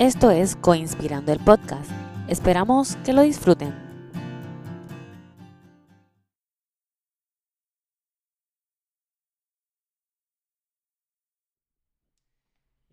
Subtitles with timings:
[0.00, 1.90] Esto es Coinspirando el Podcast.
[2.26, 3.68] Esperamos que lo disfruten.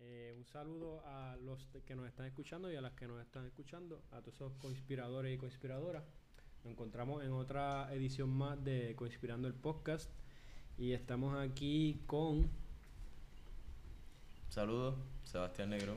[0.00, 3.46] Eh, un saludo a los que nos están escuchando y a las que nos están
[3.46, 6.04] escuchando, a todos esos conspiradores y conspiradoras.
[6.62, 10.10] Nos encontramos en otra edición más de Conspirando el Podcast
[10.76, 12.50] y estamos aquí con...
[14.50, 15.96] Saludos, Sebastián Negrón.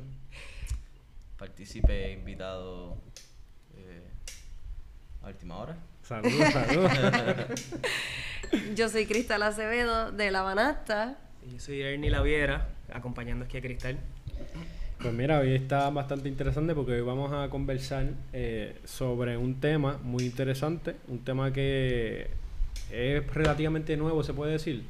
[1.42, 2.96] Partícipe invitado
[3.76, 4.04] eh,
[5.24, 5.76] a última hora.
[6.04, 6.92] Saludos, saludos.
[8.76, 11.18] Yo soy Cristal Acevedo de La Banasta.
[11.44, 13.98] Y Yo soy Ernie Laviera, acompañando aquí a Cristal.
[15.02, 19.98] Pues mira, hoy está bastante interesante porque hoy vamos a conversar eh, sobre un tema
[20.04, 22.30] muy interesante, un tema que
[22.92, 24.84] es relativamente nuevo, se puede decir,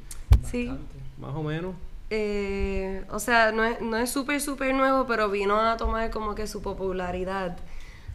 [0.44, 0.70] Sí.
[1.16, 1.74] más o menos.
[2.14, 6.34] Eh, o sea, no es no es súper, súper nuevo, pero vino a tomar como
[6.34, 7.56] que su popularidad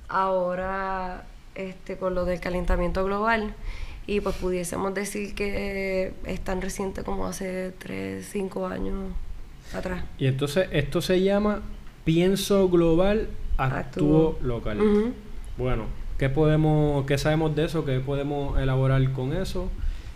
[0.08, 3.56] ahora este, con lo del calentamiento global.
[4.06, 9.12] Y pues pudiésemos decir que es tan reciente como hace 3, 5 años
[9.74, 10.04] atrás.
[10.20, 11.62] Y entonces esto se llama
[12.06, 14.40] pienso global, actúo Actúo.
[14.44, 15.14] local.
[15.58, 15.86] Bueno,
[16.20, 17.84] ¿qué podemos, qué sabemos de eso?
[17.84, 19.70] ¿Qué podemos elaborar con eso?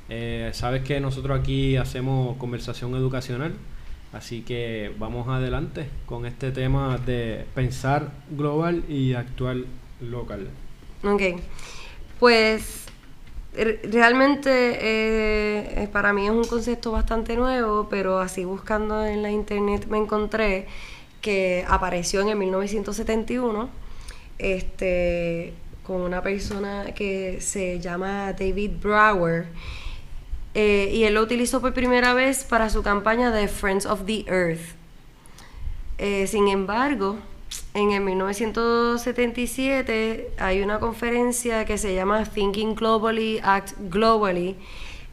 [0.08, 3.54] Eh, Sabes que nosotros aquí hacemos conversación educacional,
[4.14, 9.58] así que vamos adelante con este tema de pensar global y actuar
[10.02, 10.50] local.
[11.04, 11.22] Ok,
[12.20, 12.86] pues
[13.54, 14.50] re- realmente
[14.82, 19.98] eh, para mí es un concepto bastante nuevo, pero así buscando en la internet me
[19.98, 20.68] encontré
[21.22, 23.70] que apareció en el 1971
[24.40, 29.48] este, con una persona que se llama David Brower.
[30.54, 34.26] Eh, y él lo utilizó por primera vez para su campaña de Friends of the
[34.28, 34.76] Earth.
[35.98, 37.20] Eh, sin embargo,
[37.74, 44.58] en el 1977 hay una conferencia que se llama Thinking Globally, Act Globally,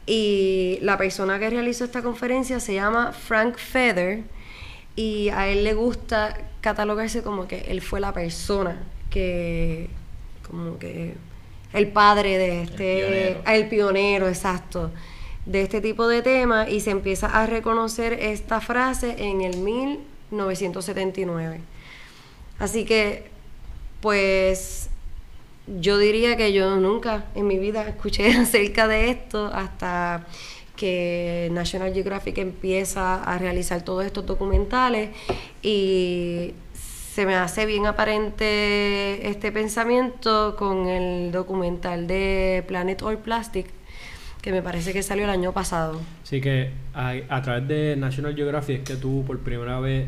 [0.05, 4.23] y la persona que realizó esta conferencia se llama Frank Feather,
[4.95, 8.77] y a él le gusta catalogarse como que él fue la persona
[9.09, 9.89] que,
[10.49, 11.15] como que,
[11.71, 13.41] el padre de este, pionero.
[13.45, 14.91] el pionero, exacto,
[15.49, 21.59] de este tipo de temas, y se empieza a reconocer esta frase en el 1979.
[22.59, 23.23] Así que,
[23.99, 24.91] pues,
[25.79, 30.27] yo diría que yo nunca en mi vida escuché acerca de esto hasta
[30.75, 35.09] que National Geographic empieza a realizar todos estos documentales
[35.63, 36.53] y
[37.13, 43.78] se me hace bien aparente este pensamiento con el documental de Planet All Plastic
[44.41, 45.99] que me parece que salió el año pasado.
[46.23, 50.07] Así que a, a través de National Geographic es que tú por primera vez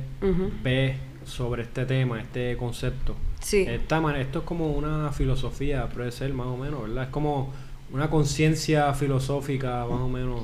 [0.63, 3.15] ves sobre este tema, este concepto.
[3.39, 3.65] Sí.
[3.67, 7.05] Esta esto es como una filosofía, puede ser más o menos, ¿verdad?
[7.05, 7.51] Es como
[7.91, 10.41] una conciencia filosófica más o menos.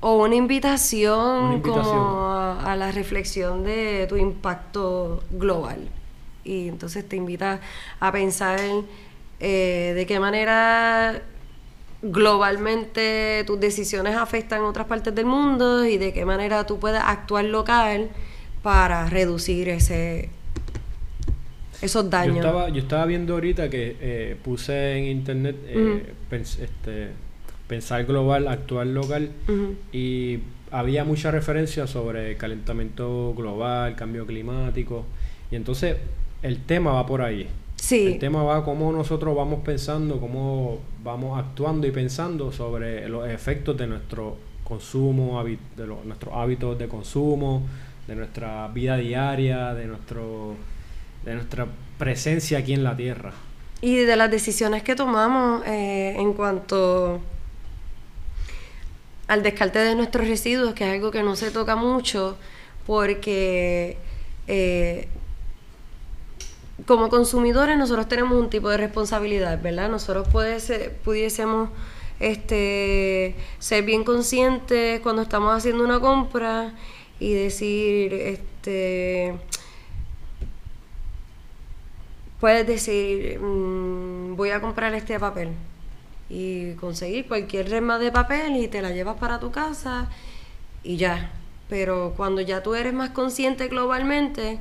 [0.00, 1.84] O una invitación, Una invitación.
[1.84, 5.88] como a, a la reflexión de tu impacto global.
[6.44, 7.60] Y entonces te invita
[7.98, 8.60] a pensar
[9.40, 11.22] eh, de qué manera
[12.10, 17.44] globalmente tus decisiones afectan otras partes del mundo y de qué manera tú puedes actuar
[17.44, 18.10] local
[18.62, 20.30] para reducir ese
[21.82, 22.36] esos daños.
[22.36, 27.10] Yo estaba, yo estaba viendo ahorita que eh, puse en internet eh, pens- este,
[27.68, 29.30] pensar global, actuar local
[29.92, 30.38] y
[30.70, 35.04] había mucha referencia sobre calentamiento global, cambio climático
[35.50, 35.96] y entonces
[36.42, 37.46] el tema va por ahí.
[37.76, 38.06] Sí.
[38.06, 43.76] El tema va cómo nosotros vamos pensando, cómo vamos actuando y pensando sobre los efectos
[43.76, 47.62] de nuestro consumo, de nuestros hábitos de consumo,
[48.08, 50.56] de nuestra vida diaria, de nuestro
[51.24, 51.66] de nuestra
[51.98, 53.32] presencia aquí en la tierra.
[53.80, 57.20] Y de las decisiones que tomamos eh, en cuanto
[59.28, 62.36] al descarte de nuestros residuos, que es algo que no se toca mucho,
[62.86, 63.96] porque
[64.46, 65.08] eh,
[66.84, 69.88] como consumidores nosotros tenemos un tipo de responsabilidad, ¿verdad?
[69.88, 70.28] Nosotros
[71.04, 71.70] pudiésemos
[72.20, 76.74] este, ser bien conscientes cuando estamos haciendo una compra
[77.18, 79.34] y decir, este,
[82.40, 85.50] puedes decir, mm, voy a comprar este papel
[86.28, 90.08] y conseguir cualquier rema de papel y te la llevas para tu casa
[90.82, 91.32] y ya.
[91.68, 94.58] Pero cuando ya tú eres más consciente globalmente,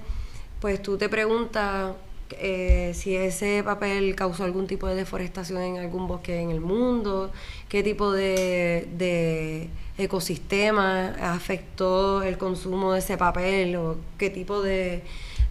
[0.66, 1.94] pues tú te preguntas
[2.32, 7.32] eh, si ese papel causó algún tipo de deforestación en algún bosque en el mundo,
[7.70, 9.70] qué tipo de, de
[10.00, 15.04] ecosistema afectó el consumo de ese papel o qué tipo de,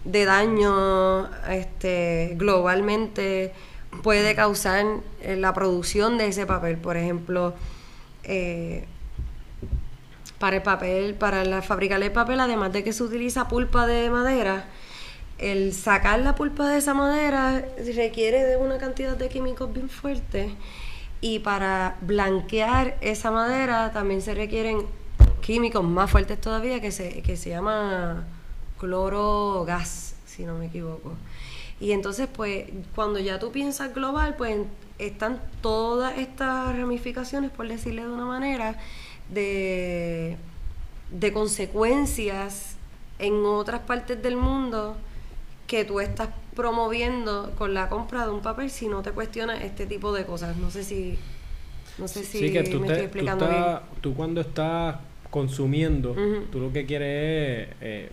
[0.03, 3.53] daño este, globalmente
[4.03, 4.85] puede causar
[5.25, 6.75] la producción de ese papel.
[6.75, 7.53] Por ejemplo,
[8.25, 8.83] eh,
[10.39, 14.09] para el papel, para la, fabricar el papel, además de que se utiliza pulpa de
[14.09, 14.65] madera,
[15.37, 17.65] el sacar la pulpa de esa madera
[17.95, 20.51] requiere de una cantidad de químicos bien fuertes
[21.21, 24.85] y para blanquear esa madera también se requieren
[25.41, 28.25] químicos más fuertes todavía que se, que se llama
[28.79, 31.13] cloro gas, si no me equivoco.
[31.79, 32.65] Y entonces, pues,
[32.95, 34.57] cuando ya tú piensas global, pues
[34.97, 38.77] están todas estas ramificaciones, por decirle de una manera,
[39.29, 40.37] de,
[41.11, 42.75] de consecuencias
[43.19, 44.95] en otras partes del mundo
[45.67, 49.85] que tú estás promoviendo con la compra de un papel si no te cuestionas este
[49.85, 50.55] tipo de cosas.
[50.57, 51.17] No sé si,
[51.97, 54.95] no sé si Sí, que tú, me te- estoy tú explicando estás- tú cuando estás
[55.29, 56.15] consumiendo,
[56.51, 58.09] tú lo que quieres es eh,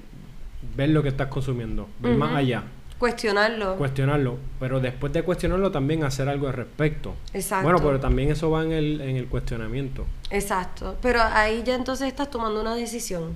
[0.77, 2.65] ver lo que estás consumiendo, ver más allá.
[2.99, 3.77] Cuestionarlo.
[3.79, 7.15] cuestionarlo, pero después de cuestionarlo también hacer algo al respecto.
[7.35, 7.65] Exacto.
[7.65, 10.05] Bueno, pero también eso va en el, en el cuestionamiento.
[10.31, 10.97] Exacto.
[11.03, 13.33] Pero ahí ya entonces estás tomando una decisión.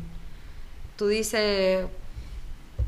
[0.96, 1.84] Tú dices,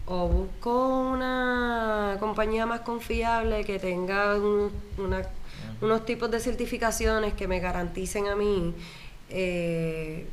[0.07, 5.27] o busco una compañía más confiable que tenga un- una-
[5.81, 8.75] unos tipos de certificaciones que me garanticen a mí
[9.31, 10.27] eh,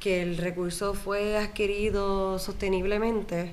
[0.00, 3.52] que el recurso fue adquirido sosteniblemente.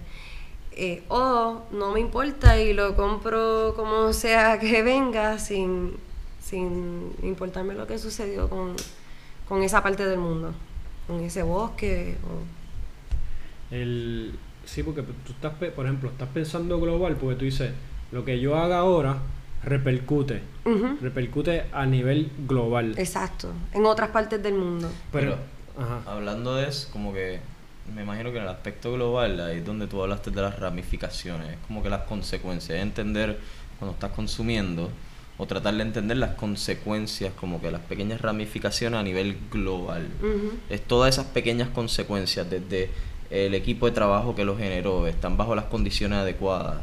[0.77, 5.95] eh, o no me importa y lo compro como sea que venga sin,
[6.41, 8.75] sin importarme lo que sucedió con,
[9.47, 10.53] con esa parte del mundo,
[11.07, 12.17] con ese bosque.
[12.25, 17.71] o- El, sí, porque tú estás, pe- por ejemplo, estás pensando global porque tú dices,
[18.11, 19.17] lo que yo haga ahora
[19.63, 20.41] repercute,
[21.01, 22.93] repercute a nivel global.
[22.97, 24.89] Exacto, en otras partes del mundo.
[25.11, 25.37] Pero,
[25.75, 26.01] Pero- ajá.
[26.11, 27.39] Hablando de eso, como que
[27.93, 31.49] me imagino que en el aspecto global, ahí es donde tú hablaste de las ramificaciones,
[31.51, 33.39] es como que las consecuencias, es entender
[33.79, 34.89] cuando estás consumiendo
[35.37, 40.07] o tratar de entender las consecuencias, como que las pequeñas ramificaciones a nivel global.
[40.69, 42.89] Es todas esas pequeñas consecuencias desde
[43.29, 46.77] el equipo de trabajo que lo generó, están bajo las condiciones adecuadas,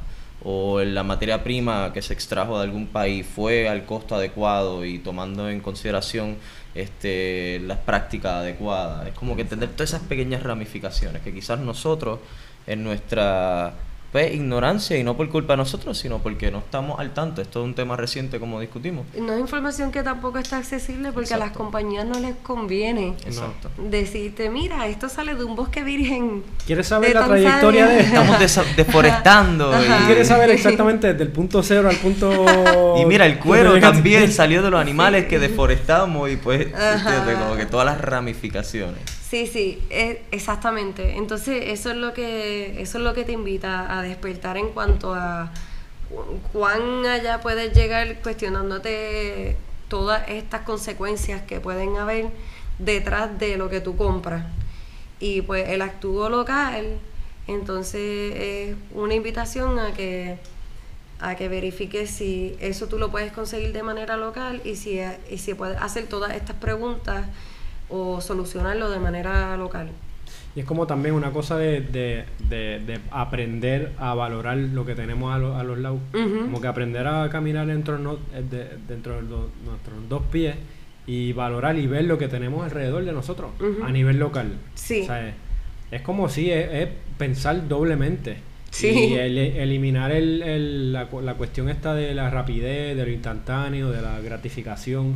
[0.44, 4.99] o la materia prima que se extrajo de algún país fue al costo adecuado y
[4.99, 6.37] tomando en consideración
[6.75, 9.09] este, las prácticas adecuadas.
[9.09, 12.19] Es como que entender todas esas pequeñas ramificaciones que quizás nosotros
[12.67, 13.75] en nuestra
[14.12, 17.41] pues, ignorancia y no por culpa de nosotros, sino porque no estamos al tanto.
[17.43, 19.06] Esto es un tema reciente como discutimos.
[19.19, 21.64] No es información que tampoco está accesible porque a las Exacto.
[21.64, 23.70] compañías no les conviene Exacto.
[23.79, 26.43] decirte, mira, esto sale de un bosque virgen.
[26.67, 27.43] ¿Quieres saber la Tanzania".
[27.61, 28.37] trayectoria de Estamos
[28.76, 29.73] deforestando.
[29.73, 29.97] Ajá.
[29.97, 32.44] ¿Tú y- quieres saber exactamente desde el punto cero al punto...
[33.00, 36.67] Y mira, el cuero también salió de los animales que deforestamos y pues,
[37.41, 38.99] como que todas las ramificaciones.
[39.31, 41.17] Sí, sí, e- exactamente.
[41.17, 45.15] Entonces, eso es lo que eso es lo que te invita a despertar en cuanto
[45.15, 45.51] a
[46.11, 49.57] cu- cuán allá puedes llegar cuestionándote
[49.89, 52.27] todas estas consecuencias que pueden haber
[52.79, 54.45] detrás de lo que tú compras.
[55.21, 56.99] Y pues el actúo local,
[57.47, 60.39] entonces es una invitación a que
[61.21, 65.01] a que verifiques si eso tú lo puedes conseguir de manera local y si,
[65.31, 67.27] y si puedes hacer todas estas preguntas
[67.89, 69.89] o solucionarlo de manera local.
[70.55, 74.95] Y es como también una cosa de, de, de, de aprender a valorar lo que
[74.95, 76.01] tenemos a, lo- a los lados.
[76.13, 80.55] Como que aprender a caminar dentro, no- eh, de, dentro de los- nuestros dos pies
[81.06, 83.51] y valorar y ver lo que tenemos alrededor de nosotros
[83.82, 84.53] a nivel local.
[84.75, 85.03] Sí.
[85.03, 85.35] O sea, es,
[85.91, 88.37] es como si es, es pensar doblemente.
[88.71, 88.89] Sí.
[88.89, 93.11] Y el- eliminar el, el- la, cu- la cuestión esta de la rapidez, de lo
[93.11, 95.15] instantáneo, de la gratificación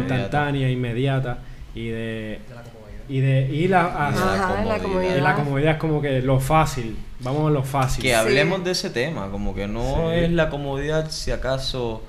[0.00, 1.38] instantánea, inmediata
[1.74, 2.38] y de...
[2.48, 2.62] De la.
[3.08, 4.82] Y de y la, Y la Ajá, la comodidad.
[4.82, 5.16] comodidad.
[5.16, 6.96] y la comodidad es como que lo fácil.
[7.20, 8.02] Vamos a lo fácil.
[8.02, 10.16] Que hablemos de ese tema, como que no Sí.
[10.24, 12.02] es la comodidad si acaso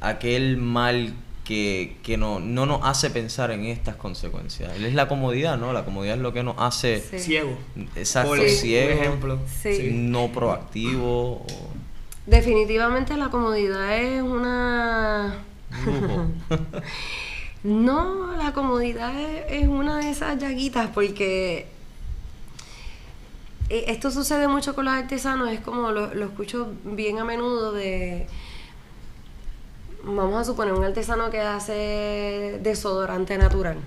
[0.00, 1.14] aquel mal
[1.44, 4.72] que, que no, no nos hace pensar en estas consecuencias.
[4.80, 5.72] Es la comodidad, ¿no?
[5.74, 7.18] La comodidad es lo que nos hace Sí.
[7.18, 7.58] Ciego.
[7.96, 9.38] exacto, Por ciego, ejemplo.
[9.62, 9.90] Sí.
[9.92, 11.46] no proactivo o
[12.26, 15.34] Definitivamente la comodidad es una...
[17.64, 21.66] No, la comodidad es, es una de esas llaguitas porque
[23.70, 27.72] eh, esto sucede mucho con los artesanos, es como lo, lo escucho bien a menudo
[27.72, 28.26] de,
[30.04, 33.78] vamos a suponer, un artesano que hace desodorante natural.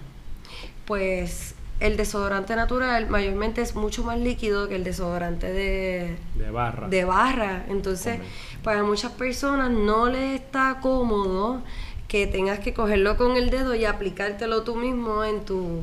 [0.86, 6.88] Pues el desodorante natural mayormente es mucho más líquido que el desodorante de, de barra.
[6.88, 7.66] de barra.
[7.70, 8.20] Entonces,
[8.64, 11.62] para muchas personas no les está cómodo
[12.08, 15.82] que tengas que cogerlo con el dedo y aplicártelo tú mismo en tu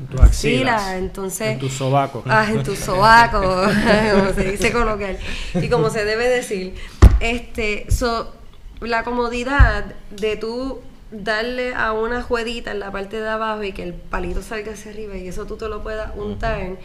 [0.00, 0.82] En tus axilas.
[0.82, 1.48] axilas, entonces...
[1.52, 2.24] En tus sobacos.
[2.26, 3.72] Ah, en tus sobacos,
[4.12, 5.18] como se dice coloquial.
[5.54, 6.74] Y como se debe decir.
[7.20, 8.32] Este, so,
[8.80, 10.80] la comodidad de tú
[11.12, 14.90] darle a una jueguita en la parte de abajo y que el palito salga hacia
[14.90, 16.78] arriba y eso tú te lo puedas untar,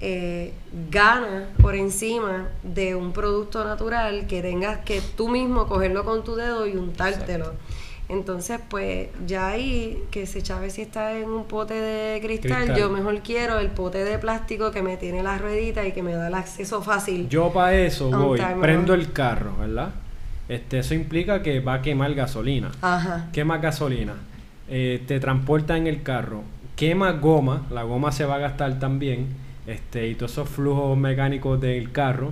[0.00, 0.52] eh,
[0.90, 6.36] gana por encima de un producto natural que tengas que tú mismo cogerlo con tu
[6.36, 7.54] dedo y untártelo.
[8.08, 12.78] Entonces, pues ya ahí, que si está en un pote de cristal, Cristal.
[12.78, 16.12] yo mejor quiero el pote de plástico que me tiene la ruedita y que me
[16.12, 17.28] da el acceso fácil.
[17.28, 19.90] Yo para eso voy, prendo el carro, ¿verdad?
[20.48, 22.70] Este, eso implica que va a quemar gasolina.
[22.80, 23.28] Ajá.
[23.32, 24.14] Quema gasolina.
[24.68, 26.42] Eh, te transporta en el carro.
[26.76, 27.66] Quema goma.
[27.70, 29.26] La goma se va a gastar también.
[29.66, 32.30] Este, y todos esos flujos mecánicos del carro.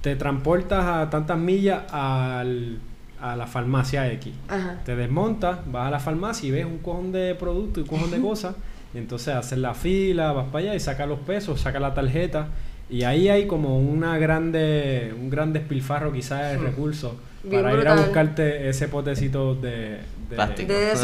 [0.00, 2.80] Te transportas a tantas millas al-
[3.20, 4.32] a la farmacia X.
[4.48, 4.80] Ajá.
[4.84, 8.10] Te desmontas, vas a la farmacia y ves un cojón de productos y un cojón
[8.10, 8.54] de cosas.
[8.94, 12.48] Y entonces haces la fila, vas para allá y sacas los pesos, sacas la tarjeta.
[12.88, 17.88] Y ahí hay como una grande, un gran despilfarro quizás de recursos Bien para ir
[17.88, 19.98] a buscarte ese potecito de,
[20.30, 20.72] de, Plástico.
[20.72, 20.96] De de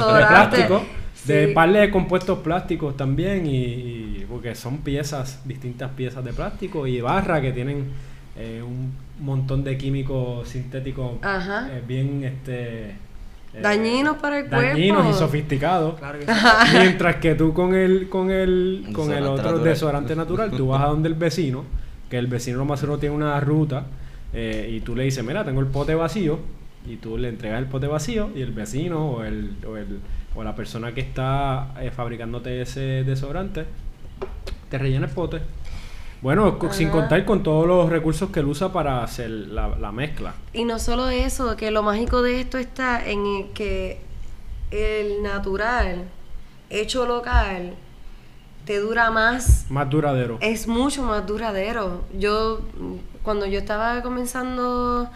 [1.26, 6.86] de par de compuestos plásticos también y, y- porque son piezas, distintas piezas de plástico
[6.86, 7.86] y barra que tienen
[8.36, 8.92] eh, un
[9.24, 11.68] montón de químicos sintéticos Ajá.
[11.70, 15.18] eh, bien este eh, Dañinos para el dañinos y cuerpo.
[15.18, 15.98] sofisticados.
[15.98, 16.32] Claro que sí.
[16.78, 19.64] Mientras que tú con el con el con el otro natural.
[19.64, 21.64] desodorante natural, tú vas a donde el vecino,
[22.08, 23.84] que el vecino lo más seguro tiene una ruta
[24.32, 26.38] eh, y tú le dices, mira, tengo el pote vacío
[26.88, 29.98] y tú le entregas el pote vacío y el vecino o el o, el,
[30.34, 33.66] o la persona que está eh, fabricándote ese desodorante
[34.70, 35.40] te rellena el pote.
[36.22, 40.34] Bueno, sin contar con todos los recursos que él usa para hacer la, la mezcla.
[40.52, 43.98] Y no solo eso, que lo mágico de esto está en que
[44.70, 46.04] el natural,
[46.70, 47.74] hecho local,
[48.64, 50.38] te dura más, Más duradero.
[50.40, 52.02] es mucho más duradero.
[52.16, 52.60] Yo,
[53.24, 55.10] cuando yo estaba comenzando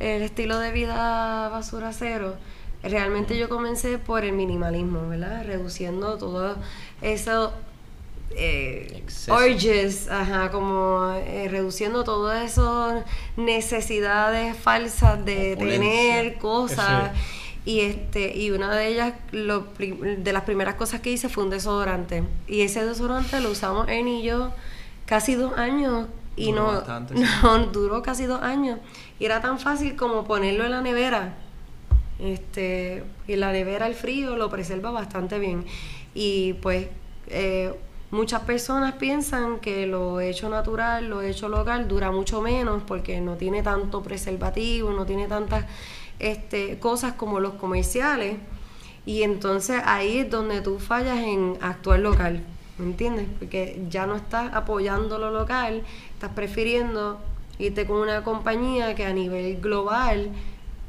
[0.00, 2.34] el estilo de vida basura cero,
[2.82, 5.44] realmente yo comencé por el minimalismo, ¿verdad?
[5.46, 6.56] Reduciendo todo
[7.00, 7.54] eso
[8.36, 13.04] eh, urges, ajá, como eh, reduciendo todas esas
[13.36, 15.78] necesidades falsas de Opulencia.
[15.80, 17.12] tener cosas.
[17.12, 17.42] Ese.
[17.64, 21.50] Y este, y una de ellas, lo de las primeras cosas que hice fue un
[21.50, 22.24] desodorante.
[22.48, 24.52] Y ese desodorante lo usamos Ernie y yo
[25.06, 26.08] casi dos años.
[26.34, 27.24] Y Duró no, bastante, sí.
[27.42, 28.80] no, duró casi dos años.
[29.20, 31.36] Y era tan fácil como ponerlo en la nevera.
[32.18, 35.64] Este, y la nevera el frío lo preserva bastante bien.
[36.14, 36.88] Y pues
[37.28, 37.72] eh,
[38.12, 43.36] muchas personas piensan que lo hecho natural, lo hecho local dura mucho menos porque no
[43.36, 45.64] tiene tanto preservativo, no tiene tantas
[46.18, 48.36] este, cosas como los comerciales.
[49.04, 52.40] Y entonces ahí es donde tú fallas en actuar local,
[52.78, 53.26] ¿me entiendes?
[53.38, 57.18] Porque ya no estás apoyando lo local, estás prefiriendo
[57.58, 60.28] irte con una compañía que a nivel global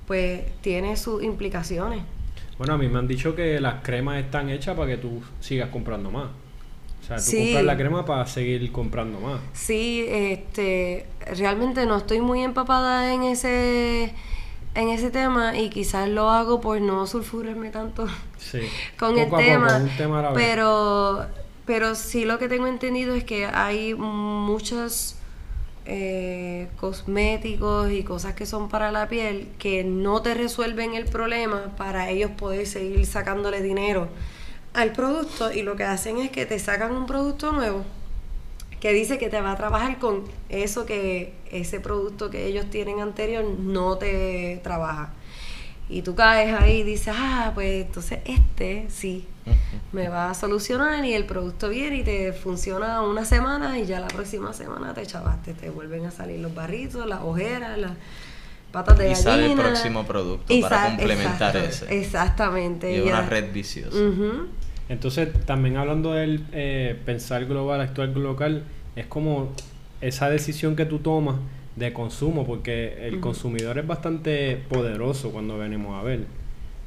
[0.06, 2.04] pues tiene sus implicaciones.
[2.58, 5.70] Bueno, a mí me han dicho que las cremas están hechas para que tú sigas
[5.70, 6.43] comprando más.
[7.04, 7.44] O sea, tú Sí.
[7.46, 9.42] compras la crema para seguir comprando más.
[9.54, 11.06] Sí, este,
[11.36, 14.14] realmente no estoy muy empapada en ese
[14.76, 18.08] en ese tema y quizás lo hago por no sulfurarme tanto
[18.40, 18.62] Sí.
[18.98, 19.46] con Poco el
[19.98, 21.28] tema, pero
[21.66, 25.16] pero sí lo que tengo entendido es que hay muchos
[25.86, 31.74] eh, cosméticos y cosas que son para la piel que no te resuelven el problema
[31.78, 34.08] para ellos poder seguir sacándole dinero
[34.74, 37.84] al producto y lo que hacen es que te sacan un producto nuevo
[38.80, 43.00] que dice que te va a trabajar con eso que ese producto que ellos tienen
[43.00, 45.14] anterior no te trabaja.
[45.88, 49.26] Y tú caes ahí y dices, ah, pues entonces este sí
[49.92, 54.00] me va a solucionar y el producto viene y te funciona una semana y ya
[54.02, 57.92] la próxima semana te chavaste, te vuelven a salir los barritos, las ojeras, las
[58.74, 59.70] patas de Y sale el gallina.
[59.70, 62.00] próximo producto Y para complementar ese.
[62.00, 62.92] Exactamente.
[62.92, 63.20] Y ya.
[63.20, 63.98] una red viciosa.
[64.90, 68.64] Entonces, también hablando del eh, pensar global, actuar local,
[68.96, 69.50] es como
[70.02, 71.38] esa decisión que tú tomas
[71.76, 76.26] de consumo, porque el consumidor es bastante poderoso cuando venimos a ver.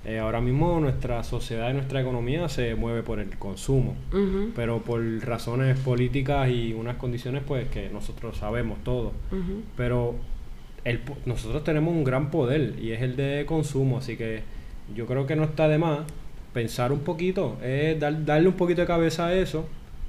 [0.04, 3.96] Eh, ahora mismo nuestra sociedad y nuestra economía se mueve por el consumo,
[4.54, 9.08] pero por razones políticas y unas condiciones pues que nosotros sabemos todo.
[9.32, 9.62] Ujú.
[9.76, 10.14] Pero
[10.84, 14.42] el, nosotros tenemos un gran poder y es el de consumo, así que
[14.94, 16.00] yo creo que no está de más
[16.60, 19.60] pensar un poquito, es dar- darle un poquito de cabeza a eso,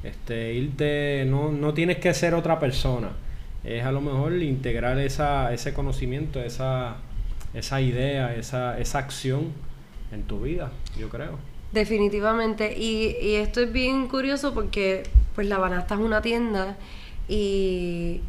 [0.04, 3.10] este, irte, no, no tienes que ser otra persona,
[3.64, 6.96] es a lo mejor integrar esa, ese conocimiento, esa,
[7.54, 9.52] esa idea, esa, esa acción
[10.12, 11.38] en tu vida, yo creo.
[11.74, 12.78] Definitivamente.
[12.78, 15.04] Y, y esto es bien curioso porque
[15.36, 16.78] pues la Banasta es una tienda
[17.28, 18.22] y,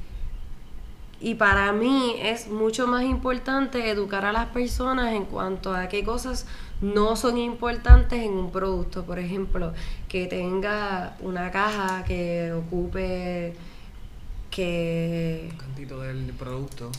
[1.20, 6.02] y para mí es mucho más importante educar a las personas en cuanto a qué
[6.04, 6.46] cosas
[6.80, 9.04] no son importantes en un producto.
[9.04, 9.73] Por ejemplo,
[10.08, 13.54] que tenga una caja que ocupe
[14.50, 16.90] que Un cantito del producto.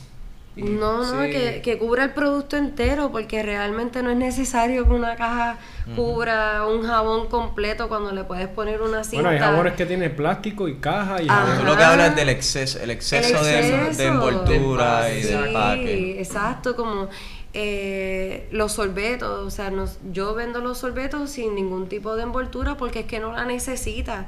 [0.56, 1.32] Y- no, no, sí.
[1.32, 5.58] que, que cubra el producto entero, porque realmente no es necesario que una caja
[5.96, 9.22] cubra un jabón completo cuando le puedes poner una cinta.
[9.22, 11.28] Bueno, hay jabones que tienen plástico y caja y.
[11.28, 14.04] Tú lo que hablas del exceso, el exceso, de- De, exceso.
[14.04, 16.20] envoltura Del y Sí, de empaque.
[16.20, 17.08] exacto, como
[17.54, 22.78] eh, los sorbetos, o sea, nos- yo vendo los sorbetos sin ningún tipo de envoltura
[22.78, 24.28] porque es que no la necesita.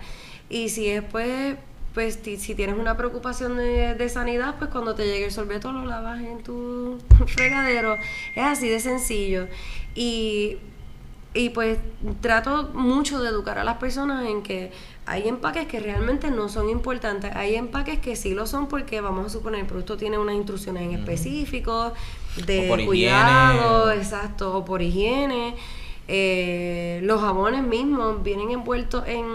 [0.50, 1.56] Y si después,
[1.94, 5.72] pues ti- si tienes una preocupación de, de sanidad, pues cuando te llegue el sorbeto
[5.72, 6.98] lo lavas en tu
[7.28, 7.96] fregadero.
[8.36, 9.48] Es así de sencillo.
[9.96, 10.58] Y
[11.33, 11.79] y pues
[12.19, 14.71] trato mucho de educar a las personas en que
[15.05, 17.31] hay empaques que realmente no son importantes.
[17.35, 20.83] Hay empaques que sí lo son porque vamos a suponer el producto tiene unas instrucciones
[20.83, 21.93] en específico
[22.45, 24.01] de cuidado, higiene.
[24.01, 25.55] exacto, o por higiene.
[26.07, 29.25] Eh, los jabones mismos vienen envueltos en...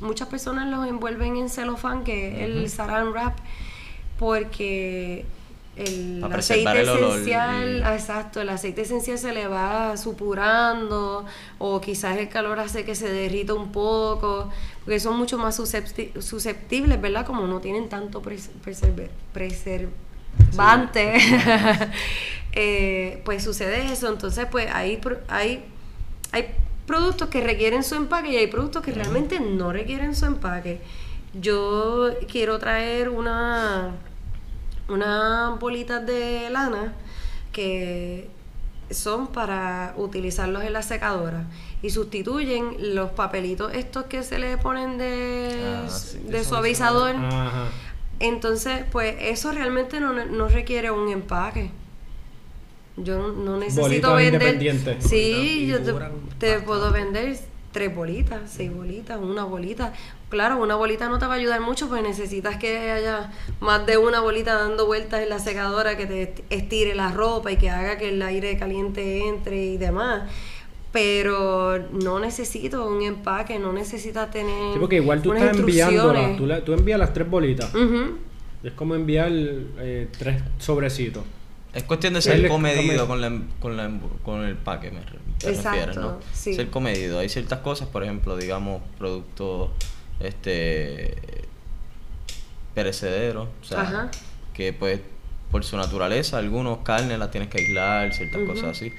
[0.00, 3.38] Muchas personas los envuelven en celofán, que es el saran wrap,
[4.18, 5.24] porque
[5.76, 11.24] el Para aceite el esencial, ah, exacto, el aceite esencial se le va supurando
[11.58, 14.50] o quizás el calor hace que se derrita un poco,
[14.84, 17.26] porque son mucho más suscepti- susceptibles, ¿verdad?
[17.26, 18.22] Como no tienen tanto
[19.32, 19.90] preservante,
[22.52, 24.08] eh, pues sucede eso.
[24.08, 25.64] Entonces, pues hay, hay,
[26.32, 26.54] hay
[26.86, 30.80] productos que requieren su empaque y hay productos que realmente no requieren su empaque.
[31.32, 33.90] Yo quiero traer una
[34.88, 36.92] unas bolitas de lana
[37.52, 38.28] que
[38.90, 41.44] son para utilizarlos en la secadora
[41.82, 47.14] y sustituyen los papelitos estos que se le ponen de, Ah, sí, de suavizador.
[47.16, 47.68] Ajá.
[48.20, 51.70] Entonces, pues eso realmente no, no requiere un empaque.
[52.96, 55.02] Yo no, no necesito Bolitas vender.
[55.02, 55.92] Sí, yo te,
[56.38, 57.36] te puedo vender
[57.72, 59.92] tres bolitas, seis bolitas, una bolita.
[60.34, 63.98] Claro, una bolita no te va a ayudar mucho porque necesitas que haya más de
[63.98, 67.98] una bolita dando vueltas en la secadora que te estire la ropa y que haga
[67.98, 70.22] que el aire caliente entre y demás.
[70.90, 74.72] Pero no necesito un empaque, no necesitas tener.
[74.72, 77.70] Sí, porque igual tú unas estás enviándolas, tú, la- tú envías las tres bolitas.
[78.64, 81.22] Es como enviar eh, tres sobrecitos.
[81.72, 83.90] Es cuestión de ser comedido come- con, la, con, la,
[84.24, 85.00] con el paque, me
[85.38, 86.54] te Exacto, sí.
[86.54, 87.20] Ser comedido.
[87.20, 89.70] Hay ciertas cosas, por ejemplo, digamos, productos
[90.20, 91.16] este
[92.74, 94.10] perecederos, o sea, Ajá.
[94.52, 95.00] que pues
[95.50, 98.92] por su naturaleza, algunos carnes las tienes que aislar, ciertas cosas así.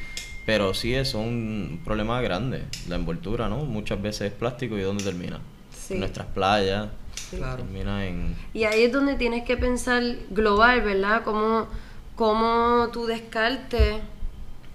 [0.45, 3.57] Pero sí es un problema grande, la envoltura, ¿no?
[3.65, 5.39] Muchas veces es plástico y ¿dónde termina?
[5.77, 5.95] Sí.
[5.95, 7.37] En nuestras playas, Sí.
[7.37, 7.57] Claro.
[7.63, 8.35] termina en...
[8.53, 11.23] Y ahí es donde tienes que pensar global, ¿verdad?
[11.23, 11.67] Cómo,
[12.15, 13.95] cómo tú descartes,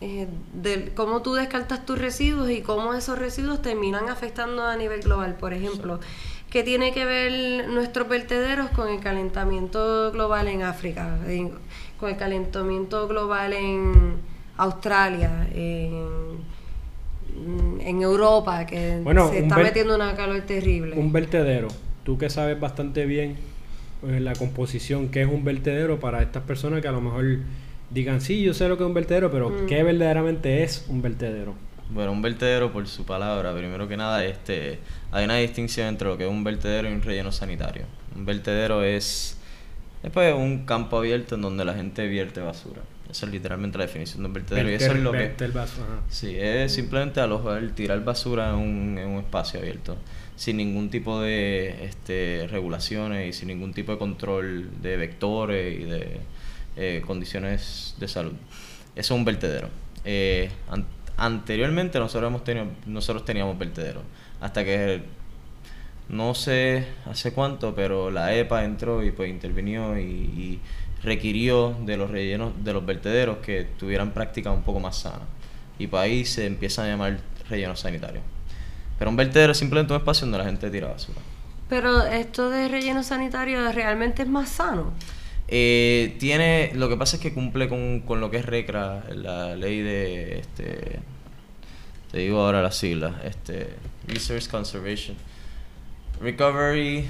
[0.01, 5.01] eh, del- cómo tú descartas tus residuos y cómo esos residuos terminan afectando a nivel
[5.01, 5.35] global.
[5.35, 6.01] Por ejemplo,
[6.51, 11.19] ¿qué tiene que ver nuestros vertederos con el calentamiento global en África?
[11.29, 11.53] En-
[11.99, 14.15] con el calentamiento global en
[14.57, 16.39] Australia, en,
[17.81, 20.97] en Europa, que Bueno, se está metiendo una calor terrible.
[20.97, 21.69] Un vertedero.
[22.05, 23.37] Tú que sabes bastante bien
[24.09, 27.25] eh, la composición, que es un vertedero para estas personas que a lo mejor
[27.91, 29.67] digan, sí, yo sé lo que es un vertedero, pero Mm.
[29.67, 31.55] ¿qué verdaderamente es un vertedero?
[31.91, 34.79] Bueno, un vertedero, por su palabra, primero que nada, este,
[35.11, 37.83] hay una distinción entre lo que es un vertedero y un relleno sanitario.
[38.15, 39.37] Un vertedero es,
[40.03, 42.83] es pues, un campo abierto en donde la gente vierte basura.
[43.11, 44.71] Esa es literalmente la definición de un vertedero.
[44.71, 45.35] y eso es lo que...
[45.53, 45.83] vaso.
[46.09, 49.97] Sí, es simplemente alojar, tirar basura en un, en un espacio abierto,
[50.37, 55.85] sin ningún tipo de este, regulaciones y sin ningún tipo de control de vectores y
[55.87, 56.21] de
[56.77, 58.33] eh, condiciones de salud.
[58.97, 59.69] Eso es un vertedero.
[60.05, 64.03] Eh, an- anteriormente nosotros, hemos tenido, nosotros teníamos vertederos,
[64.41, 65.03] hasta que
[66.09, 70.61] no sé hace cuánto, pero la EPA entró y pues intervinió y,
[71.03, 75.23] requirió de los rellenos, de los vertederos que tuvieran prácticas un poco más sanas.
[75.79, 78.23] Y pues ahí se empiezan a llamar rellenos sanitarios.
[78.99, 81.21] Pero un vertedero es simplemente un espacio donde la gente tira basura.
[81.71, 84.93] Pero esto de relleno sanitario realmente es más sano.
[85.53, 89.57] Eh, tiene, lo que pasa es que cumple con, con lo que es RECRA, la
[89.57, 91.01] ley de, este,
[92.13, 93.71] te digo ahora las siglas, este,
[94.07, 95.17] Resource Conservation,
[96.21, 97.05] Recovery,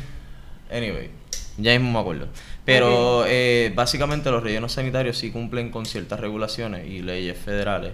[0.72, 1.10] anyway,
[1.58, 2.28] ya mismo me acuerdo.
[2.64, 7.92] Pero eh, básicamente los rellenos sanitarios sí cumplen con ciertas regulaciones y leyes federales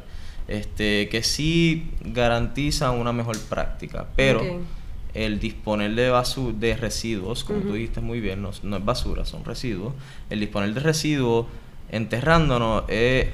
[0.48, 4.62] este, que sí garantizan una mejor práctica, pero Ok.
[5.16, 9.24] El disponer de basu de residuos, como tú dijiste muy bien, no, no es basura,
[9.24, 9.94] son residuos,
[10.28, 11.46] el disponer de residuos
[11.90, 13.28] enterrándonos es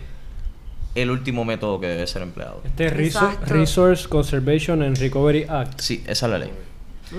[0.95, 2.61] el último método que debe ser empleado.
[2.65, 3.53] Este es Exacto.
[3.53, 5.81] Resource Conservation and Recovery Act.
[5.81, 6.51] Sí, esa es la ley.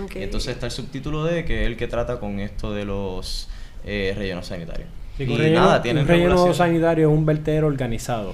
[0.04, 0.16] Ok.
[0.16, 3.50] Y entonces está el subtítulo D, que es el que trata con esto de los
[3.86, 4.88] eh, rellenos sanitarios.
[5.18, 8.34] Sí, y un relleno, nada, tienen un relleno sanitario es un vertedero organizado.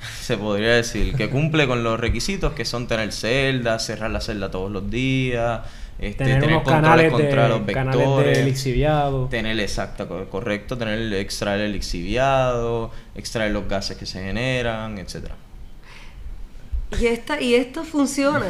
[0.20, 4.50] Se podría decir que cumple con los requisitos que son tener celdas, cerrar la celda
[4.50, 5.60] todos los días,
[5.98, 9.26] este, tener, tener, unos controles contra los de, vectores, lixiviado.
[9.28, 15.34] tener exacto, co- correcto, tener extraer el lixiviado, extraer los gases que se generan, etcétera.
[16.98, 18.46] Y, esta, y esto funciona.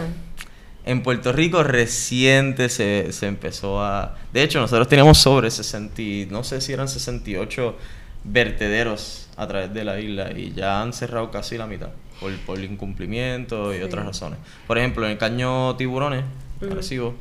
[0.85, 4.17] En Puerto Rico reciente se, se empezó a...
[4.33, 7.77] De hecho, nosotros teníamos sobre 60, y- no sé si eran 68
[8.25, 11.89] vertederos a través de la isla y ya han cerrado casi la mitad
[12.21, 13.83] por, por incumplimiento y Sí.
[13.83, 14.39] otras razones.
[14.67, 16.25] Por ejemplo, en el caño Tiburones.
[16.71, 17.15] Arecibo,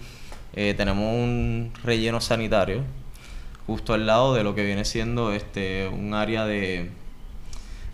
[0.53, 2.83] eh, tenemos un relleno sanitario
[3.65, 6.89] justo al lado de lo que viene siendo este un área de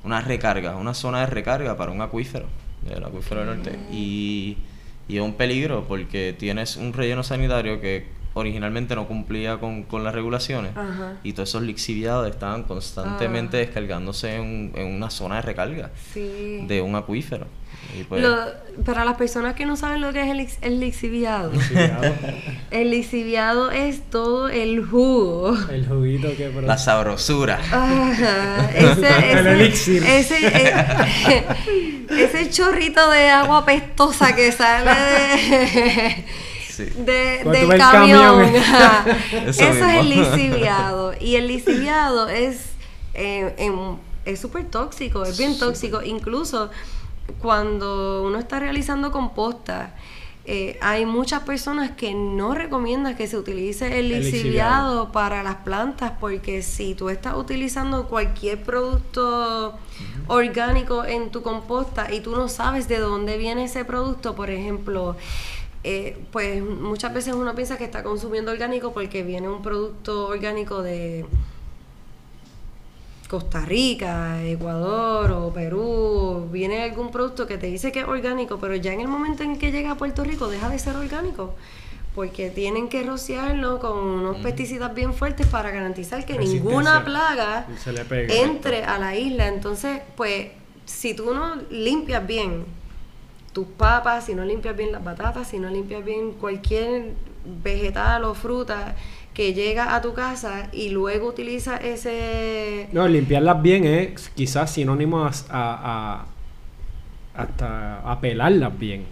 [0.04, 2.48] una recarga, una zona de recarga para un acuífero,
[2.84, 3.78] del acuífero del norte.
[3.92, 4.58] Y,
[5.08, 10.04] y es un peligro porque tienes un relleno sanitario que originalmente no cumplía con, con
[10.04, 11.14] las regulaciones Ajá.
[11.24, 13.60] y todos esos lixiviados estaban constantemente Ah.
[13.62, 16.66] descargándose en, en una zona de recarga Sí.
[16.68, 17.48] de un acuífero.
[17.98, 18.36] Y pues, Lo-
[18.84, 21.52] para las personas que no saben lo que es el, lix- el lixiviado,
[22.72, 25.56] el lixiviado es todo el jugo.
[25.72, 26.68] el juguito que produce.
[26.68, 27.60] la sabrosura.
[27.72, 30.04] Ajá, ese, El elixir.
[30.04, 31.44] ese, eh,
[32.10, 36.26] ese chorrito de agua pestosa que sale de,
[36.76, 36.86] Sí.
[36.86, 38.42] de- del el camión.
[38.44, 38.60] Eso
[39.48, 40.24] Eso, es el mismo.
[40.36, 41.14] lixiviado.
[41.20, 42.70] Y el lixiviado es
[43.14, 43.56] eh,
[44.26, 46.02] es súper tóxico, es bien tóxico.
[46.02, 46.70] Incluso
[47.40, 49.96] cuando uno está realizando composta,
[50.48, 56.14] eh, hay muchas personas que no recomiendan que se utilice el lixiviado para las plantas
[56.20, 59.76] porque si tú estás utilizando cualquier producto
[60.28, 65.16] orgánico en tu composta y tú no sabes de dónde viene ese producto, por ejemplo,
[65.88, 70.82] eh, pues muchas veces uno piensa que está consumiendo orgánico porque viene un producto orgánico
[70.82, 71.28] de
[73.30, 78.76] Costa Rica, Ecuador o Perú, viene algún producto que te dice que es orgánico, pero
[78.76, 81.54] ya en el momento en que llega a Puerto Rico deja de ser orgánico,
[82.16, 87.94] porque tienen que rociarlo con unos pesticidas bien fuertes para garantizar que ninguna plaga Se
[87.94, 88.34] le pega.
[88.34, 89.50] entre a la isla.
[89.50, 90.48] Entonces, pues,
[90.86, 92.66] si tú no limpias bien
[93.56, 97.14] tus papas, si no limpias bien las batatas, si no limpias bien cualquier
[97.64, 98.96] vegetal o fruta
[99.34, 102.90] que llega a tu casa y luego utilizas ese...
[102.92, 105.76] No, limpiarlas bien es quizás sinónimo a, a-
[106.20, 106.26] a-
[107.42, 109.06] hasta a pelarlas bien.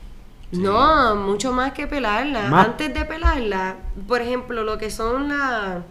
[0.52, 2.50] No, mucho más que pelarla.
[2.50, 3.78] Más- Antes de pelarla,
[4.10, 5.84] por ejemplo, lo que son la,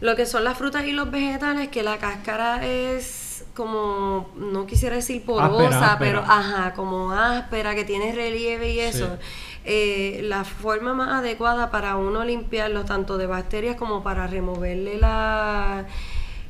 [0.00, 3.27] lo que son las frutas y los vegetales, que la cáscara es
[3.58, 5.98] como, no quisiera decir porosa, Áspera, áspera.
[5.98, 9.06] pero ajá, como áspera, que tiene relieve y eso.
[9.06, 9.26] Sí.
[9.64, 15.84] Eh, la forma más adecuada para uno limpiarlo, tanto de bacterias como para removerle la...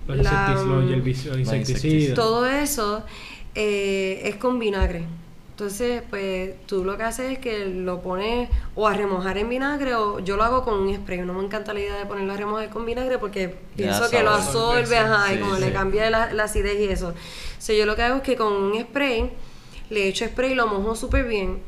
[0.06, 2.14] Los, la, los Los insecticidas.
[2.14, 3.02] todo eso
[3.54, 5.04] eh, es con vinagre.
[5.58, 9.96] Entonces, pues tú lo que haces es que lo pones o a remojar en vinagre
[9.96, 11.22] o yo lo hago con un spray.
[11.22, 14.30] No me encanta la idea de ponerlo a remojar con vinagre porque pienso que lo
[14.30, 15.62] absorbe, ajá, y como sí.
[15.62, 17.12] le cambia la, la acidez y eso.
[17.58, 19.32] So, yo lo que hago es que con un spray
[19.90, 21.60] le echo spray, lo mojo súper bien.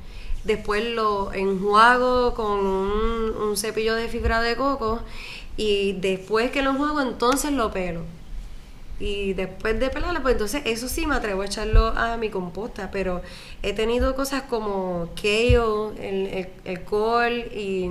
[0.45, 5.01] Después lo enjuago con un, un cepillo de fibra de coco
[5.57, 8.03] y después que lo enjuago entonces lo pelo.
[9.01, 12.91] Y después de pelarlo, pues entonces eso sí me atrevo a echarlo a mi composta,
[12.91, 13.23] pero
[13.63, 15.55] he tenido cosas como kale,
[15.99, 17.91] el, el, el col y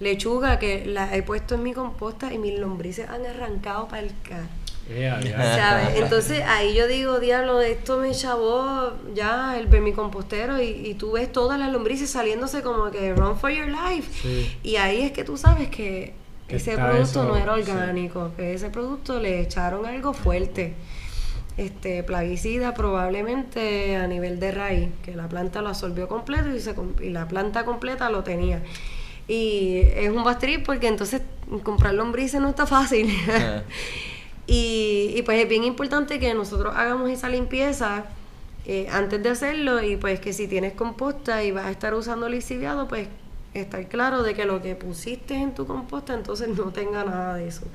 [0.00, 4.12] lechuga que las he puesto en mi composta y mis lombrices han arrancado para el
[4.22, 4.46] car.
[4.90, 5.56] Ea, ya.
[5.56, 6.00] ¿sabes?
[6.00, 11.30] Entonces ahí yo digo, diablo, esto me chavó ya el vermicompostero y, y tú ves
[11.30, 14.08] todas las lombrices saliéndose como que run for your life.
[14.22, 14.50] Sí.
[14.62, 16.14] Y ahí es que tú sabes que,
[16.48, 17.70] Que ese producto eso, no era sí.
[17.70, 20.74] orgánico, que ese producto le echaron algo fuerte.
[21.56, 26.74] Este plaguicida probablemente a nivel de raíz, que la planta lo absorbió completo y, se,
[27.02, 28.62] y la planta completa lo tenía.
[29.26, 31.20] Y es un bastrip porque entonces
[31.62, 33.12] comprar lombrices no está fácil.
[34.50, 38.06] Y, y, pues es bien importante que nosotros hagamos esa limpieza
[38.64, 42.28] eh, antes de hacerlo y pues que si tienes composta y vas a estar usando
[42.28, 43.08] lixiviado, pues
[43.60, 47.48] estar claro de que lo que pusiste en tu composta entonces no tenga nada de
[47.48, 47.66] eso.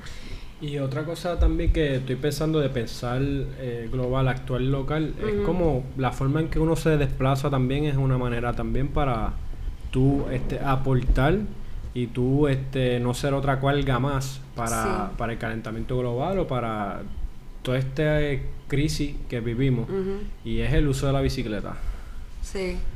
[0.60, 5.84] Y otra cosa también que estoy pensando de pensar eh, global, actual, local, es como
[5.98, 9.32] la forma en que uno se desplaza también es una manera también para
[9.90, 11.38] tú este, aportar
[11.92, 15.14] y tú este, no ser otra cualga más para, Sí.
[15.18, 17.02] para el calentamiento global o para
[17.62, 19.86] toda esta eh, crisis que vivimos.
[20.44, 21.74] Y es el uso de la bicicleta.
[22.42, 22.76] Sí.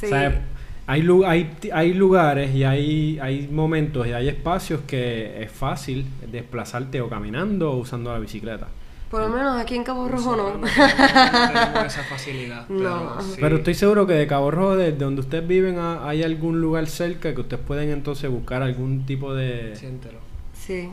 [0.00, 0.06] Sí.
[0.06, 0.42] O sea,
[0.88, 6.06] hay, lu- hay, hay lugares y hay, hay momentos y hay espacios que es fácil
[6.32, 8.66] desplazarte o caminando o usando la bicicleta.
[9.10, 10.58] Por lo menos aquí en Cabo Rojo no.
[10.58, 12.66] No tenemos esa facilidad.
[12.68, 12.80] Pero,
[13.14, 13.20] No.
[13.22, 13.36] sí.
[13.40, 16.60] Pero estoy seguro que de Cabo Rojo, de de donde ustedes viven, a- hay algún
[16.60, 19.74] lugar cerca que ustedes pueden entonces buscar algún tipo de...
[19.76, 20.18] Siéntelo.
[20.52, 20.90] Sí.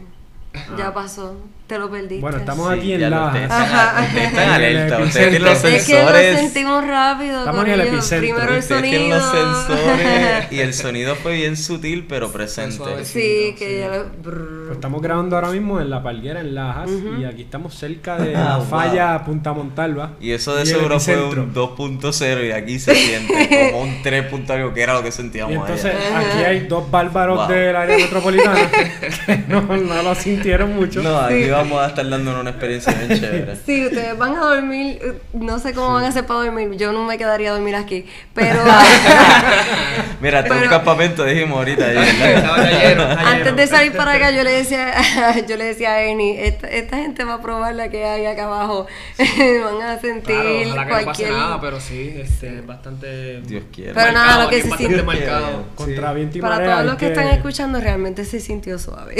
[0.78, 1.36] Ya pasó.
[1.68, 2.20] Te lo perdiste.
[2.22, 3.28] Bueno, estamos Sí, aquí en Lajas.
[3.34, 5.70] ustedes están, ustedes alerta, ustedes tienen los epicentro.
[5.78, 6.39] Es que lo sensores.
[6.39, 7.39] sentimos rápido.
[7.39, 8.36] Estamos en el epicentro.
[8.36, 9.18] Primero el tienen sonido.
[9.18, 13.04] los sensores y el sonido fue bien sutil pero presente.
[13.04, 13.80] sí, que Sí.
[13.80, 14.06] ya lo.
[14.22, 14.36] Pues
[14.74, 16.89] estamos grabando ahora mismo en La Palguera, en Lajas,
[17.20, 20.12] y aquí estamos cerca de Ah, la falla Punta Montalva.
[20.22, 24.26] Y eso de seguro fue un 2.0 y aquí se siente como un 3.
[24.50, 26.20] algo que era lo que sentíamos Y entonces allá.
[26.20, 27.48] aquí hay dos bárbaros Wow.
[27.48, 28.70] del área metropolitana
[29.26, 30.13] que no, no lo
[30.45, 31.01] sintieron mucho.
[31.01, 33.55] No, aquí vamos a estar dándonos una experiencia bien chévere.
[33.65, 36.91] Sí, ustedes van a dormir, eh, no sé cómo van a hacer para dormir, yo
[36.91, 38.60] no me quedaría a dormir aquí, pero
[40.21, 41.88] Mira, hasta un Pero- campamento dijimos ahorita.
[41.93, 43.03] lleno.
[43.03, 44.93] antes de salir para acá yo le decía,
[45.47, 48.45] yo le decía a Ernie, esta, esta gente va a probar la que hay acá
[48.45, 51.31] abajo, van a sentir Claro, ojalá que no pase cualquier...
[51.31, 53.41] nada, pero sí, este, bastante.
[53.41, 53.93] Dios quiera.
[53.95, 55.65] Pero nada, lo que se sintió- marcado.
[55.75, 56.15] Contra sí.
[56.15, 59.15] viento y Para todos los que están escuchando, realmente se sintió suave.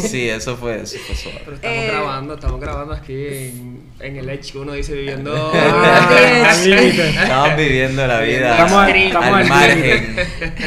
[0.00, 1.40] Sí, eso fue, eso fue suave.
[1.44, 5.52] Pero estamos Eh, grabando, estamos grabando aquí en, en el Edge que uno dice viviendo.
[5.52, 7.08] Al límite.
[7.10, 10.16] Estamos viviendo la vida Estamos- al, estamos al al margen.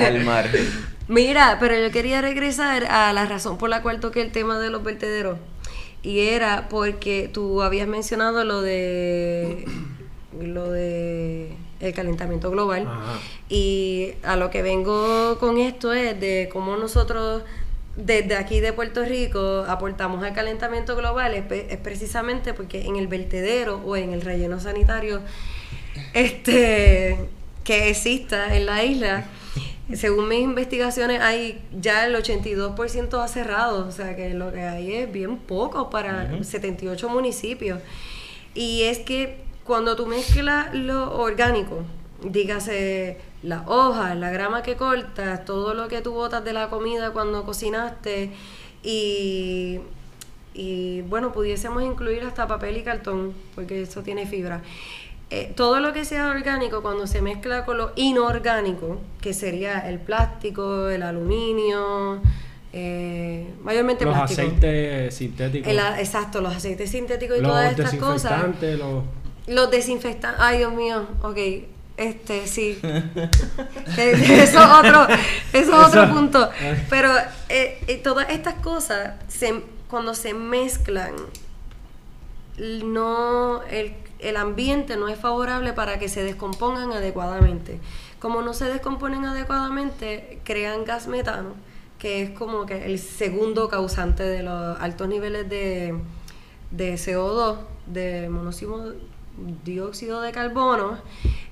[0.05, 0.89] Al margen.
[1.07, 4.69] Mira, pero yo quería regresar a la razón por la cual toqué el tema de
[4.69, 5.37] los vertederos.
[6.03, 9.65] Y era porque tú habías mencionado lo de
[10.39, 12.83] lo de el calentamiento global.
[12.87, 13.19] Ajá.
[13.49, 17.41] Y a lo que vengo con esto es de cómo nosotros
[18.05, 23.81] desde aquí de Puerto Rico aportamos al calentamiento global es, precisamente porque en el vertedero
[23.85, 25.21] o en el relleno sanitario
[26.13, 27.17] este
[27.63, 29.25] que exista en la isla
[29.93, 34.93] según mis investigaciones hay ya el 82% ha cerrado, o sea que lo que hay
[34.93, 37.79] es bien poco para 78 municipios.
[38.53, 41.83] Y es que cuando tú mezclas lo orgánico,
[42.23, 47.11] dígase las hojas, la grama que cortas, todo lo que tú botas de la comida
[47.11, 48.31] cuando cocinaste
[48.83, 49.79] y,
[50.53, 54.61] y bueno, pudiésemos incluir hasta papel y cartón, porque eso tiene fibra.
[55.31, 59.99] Eh, todo lo que sea orgánico, cuando se mezcla con lo inorgánico, que sería el
[59.99, 62.19] plástico, el aluminio,
[62.73, 64.41] eh, mayormente Los plástico.
[64.41, 65.71] aceites sintéticos.
[65.71, 68.31] El exacto, los aceites sintéticos y los todas estas cosas.
[68.31, 69.03] desinfectantes, los...
[69.47, 70.41] Los desinfectantes.
[70.41, 71.07] Ay, Dios mío.
[71.21, 71.37] Ok.
[71.99, 72.79] Este, sí.
[73.97, 75.07] Eso es otro,
[75.51, 76.49] eso es otro Eso- punto.
[76.89, 77.11] Pero
[77.49, 81.13] eh, eh, todas estas cosas, se, cuando se mezclan,
[82.57, 87.79] no, el, el ambiente no es favorable para que se descompongan adecuadamente.
[88.19, 91.53] Como no se descomponen adecuadamente, crean gas metano,
[91.99, 95.95] que es como que el segundo causante de los altos niveles de,
[96.71, 97.57] de CO2,
[97.87, 98.95] de monóxido
[99.63, 100.97] dióxido de carbono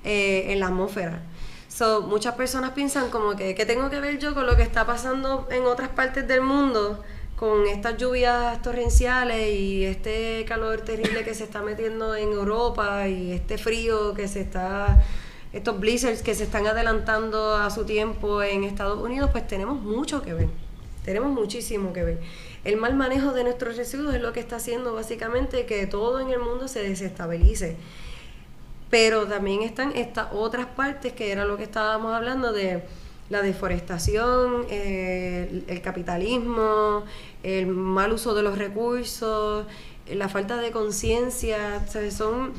[0.04, 1.22] eh, en la atmósfera.
[1.68, 4.86] So, muchas personas piensan como que, ¿qué tengo que ver yo con lo que está
[4.86, 7.04] pasando en otras partes del mundo?
[7.36, 13.30] Con estas lluvias torrenciales y este calor terrible que se está metiendo en Europa y
[13.30, 15.04] este frío que se está,
[15.52, 20.20] estos blizzards que se están adelantando a su tiempo en Estados Unidos, pues tenemos mucho
[20.22, 20.48] que ver.
[21.04, 22.20] Tenemos muchísimo que ver.
[22.64, 26.30] El mal manejo de nuestros residuos es lo que está haciendo básicamente que todo en
[26.30, 27.76] el mundo se desestabilice.
[28.90, 32.82] Pero también están estas otras partes que era lo que estábamos hablando de
[33.30, 37.04] la deforestación, eh, el, capitalismo,
[37.42, 39.66] el mal uso de los recursos,
[40.10, 42.54] la falta de conciencia, son,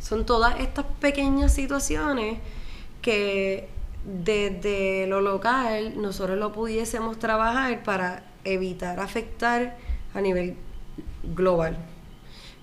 [0.00, 2.38] son todas estas pequeñas situaciones
[3.00, 3.68] que
[4.04, 9.76] desde lo local nosotros lo pudiésemos trabajar para evitar afectar
[10.14, 10.56] a nivel
[11.34, 11.76] global.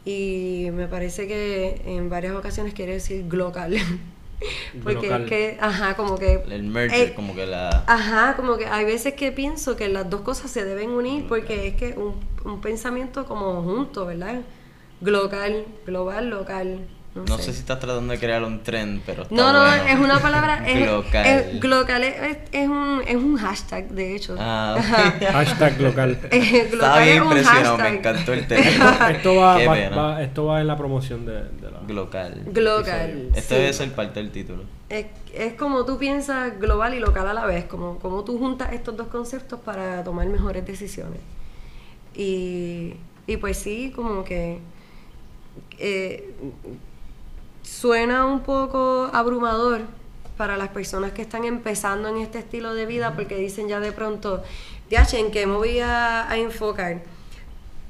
[0.06, 3.76] Y me parece que en varias ocasiones quiere decir global.
[4.84, 6.42] Porque es que, ajá, como que...
[6.50, 7.84] El merger, eh, como que la.
[7.88, 11.68] Ajá, como que hay veces que pienso que las dos cosas se deben unir porque
[11.68, 12.16] es que un,
[12.46, 14.42] un pensamiento como junto, ¿verdad?
[15.02, 16.88] Global, global, local.
[17.16, 17.46] No, No sé.
[17.46, 19.84] sé si estás tratando de crear un trend, pero está No, no, bueno.
[19.84, 20.64] es una palabra.
[20.70, 21.26] Es, Glocal.
[21.26, 24.36] es- glocal es, es- es un, es un hashtag, de hecho.
[24.38, 24.78] Ah,
[25.32, 26.20] Hashtag local.
[26.30, 26.38] Eh,
[26.72, 28.62] Estaba glocal bien es un impresionado, me encantó el tema.
[29.12, 31.80] Esto va- esto va en la promoción de, de la...
[31.88, 32.44] Glocal.
[32.46, 33.30] Glocal.
[33.36, 33.62] Esto sí.
[33.62, 34.64] debe ser parte del título.
[34.90, 38.72] Es, es como tú piensas global y local a la vez, como, como tú juntas
[38.74, 41.20] estos dos conceptos para tomar mejores decisiones.
[42.16, 42.94] Y,
[43.26, 44.60] y pues sí, como que
[45.80, 46.34] eh,
[47.70, 49.82] suena un poco abrumador
[50.38, 53.92] para las personas que están empezando en este estilo de vida porque dicen ya de
[53.92, 54.42] pronto,
[54.90, 57.02] "Diache, ¿en qué me voy a, a enfocar?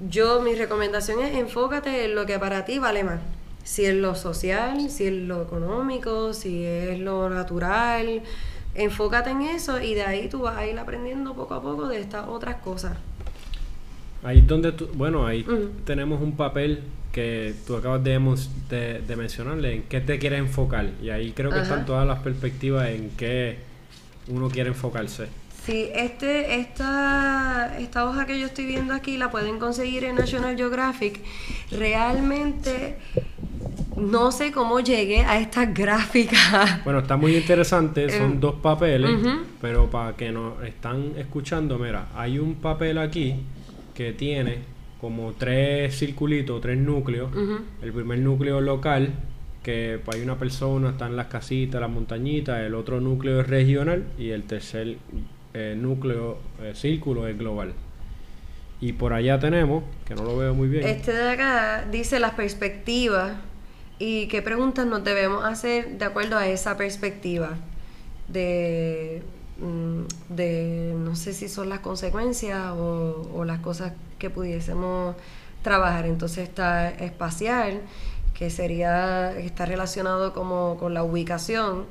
[0.10, 3.20] Yo, mi recomendación es enfócate en lo que para ti vale más.
[3.64, 8.22] Si es lo social, si es lo económico, si es lo natural.
[8.76, 12.00] Enfócate en eso y de ahí tú vas a ir aprendiendo poco a poco de
[12.00, 12.98] estas otras cosas.
[14.24, 15.46] Ahí es donde tú, bueno, ahí
[15.86, 16.84] tenemos un papel
[17.20, 18.18] que tú acabas de,
[18.70, 20.90] de, de mencionarle, en qué te quieres enfocar.
[21.04, 21.64] Y ahí creo que Ajá.
[21.64, 23.58] están todas las perspectivas en qué
[24.30, 25.28] uno quiere enfocarse.
[25.66, 30.56] Sí, este, esta, esta hoja que yo estoy viendo aquí la pueden conseguir en National
[30.56, 31.20] Geographic.
[31.72, 32.96] Realmente
[33.98, 36.80] no sé cómo llegué a estas gráficas.
[36.86, 39.42] Bueno, está muy interesante, son Em, dos papeles, ujú.
[39.60, 43.36] pero para que nos están escuchando, mira, hay un papel aquí
[43.94, 47.32] que tiene como tres circulitos, tres núcleos.
[47.82, 49.14] El primer núcleo local,
[49.64, 54.06] que pues, hay una persona, están las casitas, las montañitas, el otro núcleo es regional
[54.18, 54.98] y el tercer
[55.54, 57.74] eh, núcleo, eh, círculo es global.
[58.82, 60.88] Y por allá tenemos, que no lo veo muy bien.
[60.88, 63.34] Este de acá dice las perspectivas
[64.00, 67.58] y qué preguntas nos debemos hacer de acuerdo a esa perspectiva
[68.30, 69.22] de,
[70.30, 75.16] de no sé si son las consecuencias o, las cosas que pudiésemos
[75.64, 76.06] trabajar.
[76.06, 77.82] Entonces está espacial,
[78.34, 81.86] que sería, está relacionado como con la ubicación,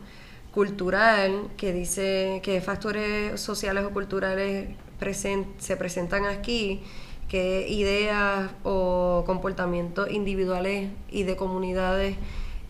[0.52, 4.68] cultural, que dice que factores sociales o culturales
[5.00, 6.80] presen- se presentan aquí,
[7.28, 12.16] qué ideas o comportamientos individuales y de comunidades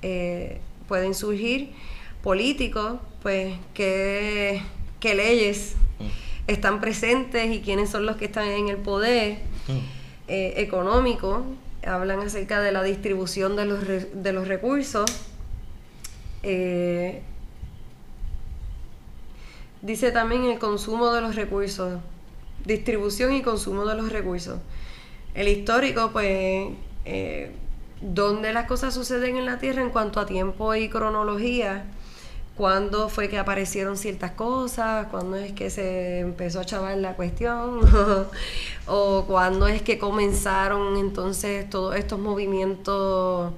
[0.02, 1.72] eh, pueden surgir,
[2.22, 4.60] políticos, pues qué,
[5.00, 5.74] qué leyes
[6.46, 9.38] están presentes y quiénes son los que están en el poder,
[10.28, 11.44] eh, económico,
[11.86, 15.10] hablan acerca de la distribución de los, re- de los recursos,
[16.42, 17.22] eh,
[19.82, 22.00] dice también el consumo de los recursos,
[22.64, 24.58] distribución y consumo de los recursos.
[25.34, 26.70] El histórico, pues,
[27.04, 27.52] eh,
[28.00, 31.84] dónde las cosas suceden en la Tierra en cuanto a tiempo y cronología,
[32.58, 37.80] cuándo fue que aparecieron ciertas cosas, cuándo es que se empezó a chavar la cuestión,
[38.86, 43.52] o cuándo es que comenzaron entonces todos estos movimientos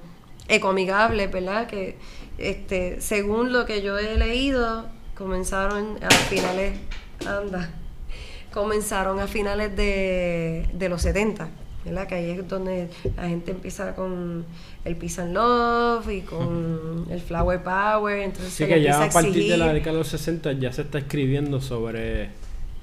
[0.47, 1.65] ecoamigables, ¿verdad?
[1.65, 1.97] Que
[2.37, 4.85] este, según lo que yo he leído,
[5.17, 6.77] comenzaron a finales,
[7.25, 7.71] anda,
[8.53, 11.49] comenzaron a finales de, de los 70,
[11.85, 12.07] ¿verdad?
[12.07, 14.45] Que ahí es donde la gente empieza con
[14.85, 19.21] el Peace and Love y con el Flower Power, entonces le que ya empieza a
[19.21, 22.29] partir de la década de los 60 ya se está escribiendo sobre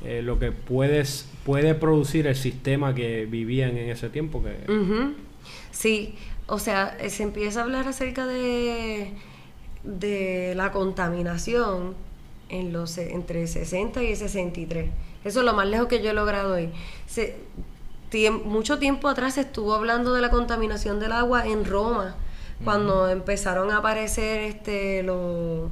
[0.05, 4.43] eh, lo que puedes, puede producir el sistema que vivían en ese tiempo.
[4.43, 4.57] Que.
[5.71, 6.15] Sí,
[6.47, 9.13] o sea, eh, se empieza a hablar acerca de,
[9.85, 11.95] de la contaminación
[12.49, 14.91] en los, entre 60 y 63.
[15.25, 16.71] Eso es lo más lejos que yo he logrado hoy.
[17.07, 17.37] Se,
[18.45, 22.15] mucho tiempo atrás se estuvo hablando de la contaminación del agua en Roma,
[22.65, 25.71] cuando empezaron a aparecer este, los,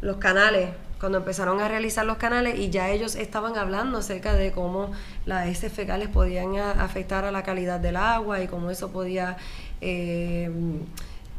[0.00, 0.70] los canales,
[1.00, 4.92] cuando empezaron a realizar los canales y ya ellos estaban hablando acerca de cómo
[5.26, 9.36] las heces fecales podían a- afectar a la calidad del agua y cómo eso podía
[9.80, 10.50] eh,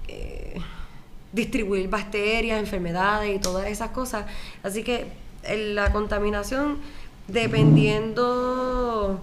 [0.08, 0.60] eh,
[1.32, 4.26] distribuir bacterias, enfermedades y todas esas cosas.
[4.64, 5.06] Así que
[5.56, 6.78] la contaminación,
[7.28, 9.20] dependiendo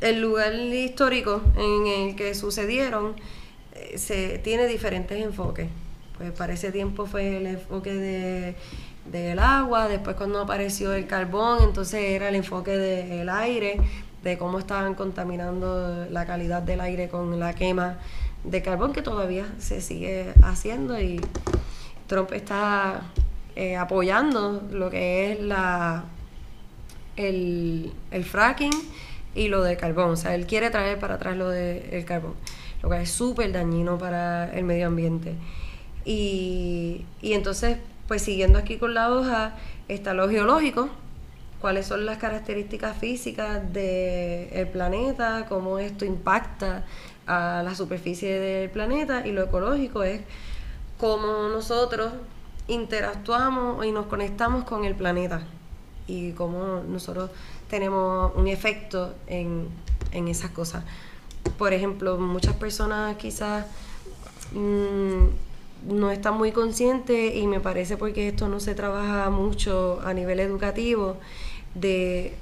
[0.00, 3.14] el lugar histórico en el que sucedieron,
[3.74, 5.68] eh, se tiene diferentes enfoques.
[6.16, 8.54] Pues para ese tiempo fue el enfoque de,
[9.10, 13.80] del agua, después cuando apareció el carbón, entonces era el enfoque del aire,
[14.22, 17.98] de cómo estaban contaminando la calidad del aire con la quema
[18.44, 21.20] de carbón, que todavía se sigue haciendo y
[22.06, 23.02] Trump está
[23.56, 26.04] eh, apoyando lo que es la
[27.16, 28.72] el, el fracking
[29.34, 30.10] y lo de carbón.
[30.10, 32.34] O sea, él quiere traer para atrás lo del carbón,
[32.82, 35.34] lo que es súper dañino para el medio ambiente.
[36.04, 37.78] Y, y entonces,
[38.08, 39.54] pues siguiendo aquí con la hoja,
[39.88, 40.88] está lo geológico,
[41.60, 46.84] cuáles son las características físicas del planeta, cómo esto impacta
[47.26, 50.22] a la superficie del planeta y lo ecológico es
[50.98, 52.12] cómo nosotros
[52.66, 55.42] interactuamos y nos conectamos con el planeta
[56.06, 57.30] y cómo nosotros
[57.70, 59.68] tenemos un efecto en,
[60.12, 60.84] en esas cosas.
[61.56, 63.64] Por ejemplo, muchas personas quizás
[64.52, 70.12] mm, no están muy conscientes y me parece porque esto no se trabaja mucho a
[70.12, 71.16] nivel educativo
[71.74, 72.34] de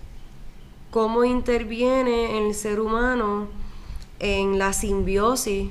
[0.91, 3.47] cómo interviene el ser humano
[4.21, 5.69] en la simbiosis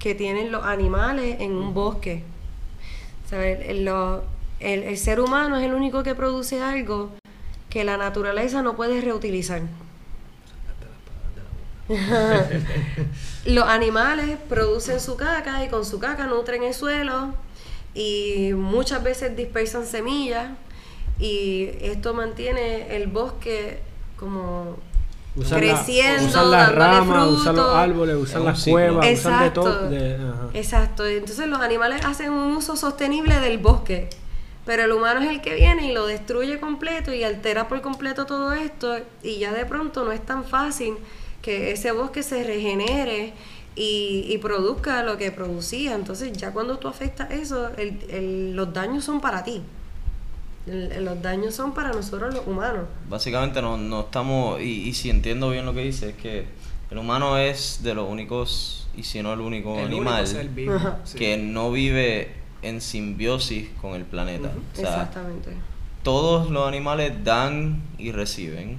[0.00, 2.24] que tienen los animales en un bosque.
[3.32, 3.88] O el-
[4.60, 7.10] el ser humano es el único que produce algo
[7.70, 9.62] que la naturaleza no puede reutilizar.
[13.46, 17.32] Los animales producen su caca y con su caca nutren el suelo
[17.94, 20.50] y muchas veces dispersan semillas
[21.18, 23.80] y esto mantiene el bosque
[24.18, 24.76] como
[25.34, 29.10] Usan la- creciendo, usan las dándole ramas, usan los árboles, un las cuevas, usan de
[29.12, 29.60] Exacto.
[29.62, 29.88] todo.
[29.90, 30.48] de- ajá.
[30.54, 34.10] Exacto, entonces los animales hacen un uso sostenible del bosque,
[34.68, 38.26] pero el humano es el que viene y lo destruye completo y altera por completo
[38.26, 40.92] todo esto y ya de pronto no es tan fácil
[41.40, 43.32] que ese bosque se regenere
[43.74, 45.94] y, y produzca lo que producía.
[45.94, 49.62] Entonces ya cuando tú afectas eso, el- el- los daños son para ti.
[50.66, 52.84] El- los daños son para nosotros los humanos.
[53.08, 56.44] Básicamente no, no estamos, y, y si entiendo bien lo que dice, es que
[56.90, 60.48] el humano es de los únicos, y si no el único El único animal, ser
[60.48, 60.98] vivo, Ajá.
[61.04, 61.16] sí.
[61.16, 64.50] que no vive en simbiosis con el planeta.
[64.72, 65.50] O sea, Exactamente.
[66.02, 68.78] todos los animales dan y reciben.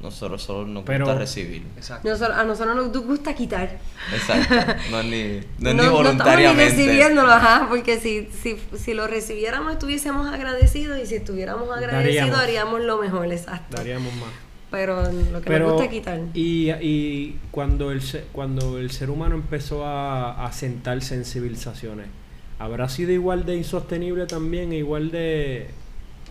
[0.00, 1.62] Nosotros solo nos Pero- gusta recibir.
[1.76, 2.08] Exacto.
[2.08, 3.78] Nosotros- a nosotros nos gusta quitar.
[4.14, 4.54] Exacto.
[4.90, 6.64] No es ni, no es ni no, no voluntariamente.
[6.64, 11.68] estamos ni recibiéndolo, ajá, porque si, si, si lo recibiéramos estuviésemos agradecidos y si estuviéramos
[11.68, 12.38] agradecidos Daríamos.
[12.40, 13.76] haríamos lo mejor, exacto.
[13.76, 14.30] Daríamos más.
[14.70, 16.20] Pero lo que Pero, nos gusta es quitar.
[16.32, 22.06] y, y cuando, el, se- cuando el ser humano empezó a, a sentar sensibilizaciones,
[22.60, 25.68] ¿habrá sido igual de insostenible también, e igual de...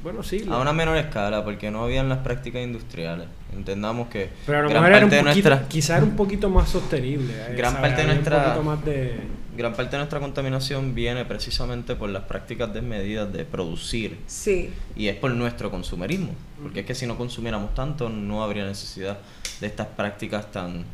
[0.02, 0.46] Bueno, sí.
[0.50, 3.28] A una menor escala, porque no habían las prácticas industriales.
[3.54, 6.06] Entendamos que pero a lo gran mejor era un parte de poquito, nuestra quizá era
[6.06, 7.34] un poquito más sostenible.
[7.36, 9.20] eh, Gran parte de nuestra- Un poquito más de...
[9.58, 15.08] gran parte de nuestra contaminación viene precisamente por las prácticas desmedidas de producir Sí, y
[15.10, 16.30] es por nuestro consumerismo,
[16.64, 19.18] porque es que si no consumiéramos tanto no habría necesidad
[19.60, 20.86] de estas prácticas tan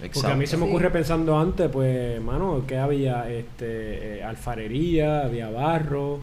[0.00, 0.68] Porque a mí se me Sí.
[0.70, 6.20] ocurre pensando antes, pues, mano, que había este, eh, alfarería, había barro,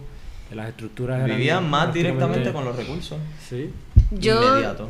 [0.52, 3.18] eh, las estructuras eran Vivían más prácticamente- directamente con los recursos.
[3.48, 3.72] Sí.
[4.12, 4.90] yo, Inmediato.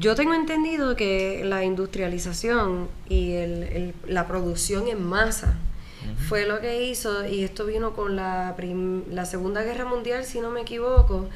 [0.00, 5.54] yo tengo entendido que la industrialización y el, el- la producción en masa
[6.28, 10.40] fue lo que hizo, y esto vino con la, prim- la Segunda Guerra Mundial, si
[10.40, 11.28] no me equivoco,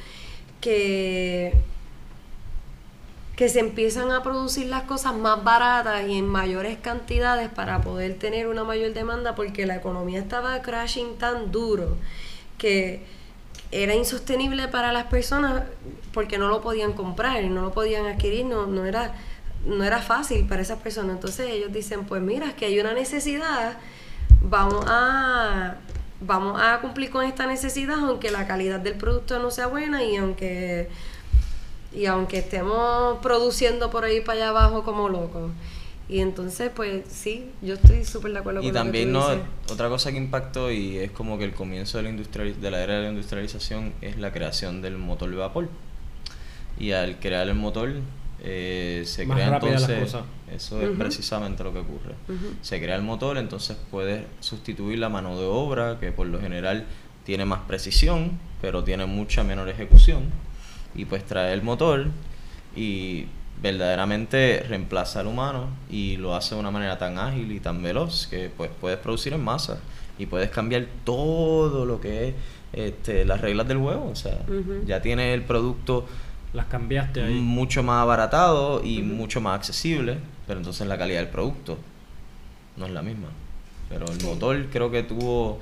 [0.60, 1.54] que,
[3.38, 8.18] que se empiezan a producir las cosas más baratas y en mayores cantidades para poder
[8.18, 11.96] tener una mayor demanda porque la economía estaba crashing tan duro
[12.58, 13.04] que
[13.70, 15.62] era insostenible para las personas
[16.12, 19.14] porque no lo podían comprar no lo podían adquirir, no, no era
[19.64, 21.14] no era fácil para esas personas.
[21.14, 23.78] Entonces ellos dicen, pues mira, es que hay una necesidad,
[24.40, 25.76] vamos a
[26.20, 30.16] vamos a cumplir con esta necesidad aunque la calidad del producto no sea buena y
[30.16, 30.88] aunque
[31.92, 35.50] y aunque estemos produciendo por ahí para allá abajo como locos.
[36.10, 39.26] Y entonces, pues sí, yo estoy súper de acuerdo Y con lo que también no,
[39.70, 42.94] otra cosa que impactó y es como que el comienzo de la, de la era
[42.94, 45.68] de la industrialización es la creación del motor de vapor.
[46.78, 47.92] Y al crear el motor
[48.40, 50.22] eh, se Más crea entonces, cosas.
[50.50, 52.14] eso es precisamente lo que ocurre.
[52.62, 56.86] Se crea el motor, entonces puedes sustituir la mano de obra que por lo general
[57.24, 60.30] tiene más precisión, pero tiene mucha menor ejecución.
[60.98, 62.08] Y pues trae el motor
[62.76, 63.26] y
[63.62, 68.26] verdaderamente reemplaza al humano y lo hace de una manera tan ágil y tan veloz
[68.28, 69.78] que pues puedes producir en masa
[70.18, 72.34] y puedes cambiar todo lo que es
[72.72, 74.08] este, las reglas del juego.
[74.08, 74.38] O sea,
[74.86, 76.06] ya tienes el producto
[76.52, 77.34] Las cambiaste ahí.
[77.34, 81.78] mucho más abaratado y mucho más accesible, pero entonces la calidad del producto
[82.76, 83.28] no es la misma.
[83.88, 85.60] Pero el motor creo que tuvo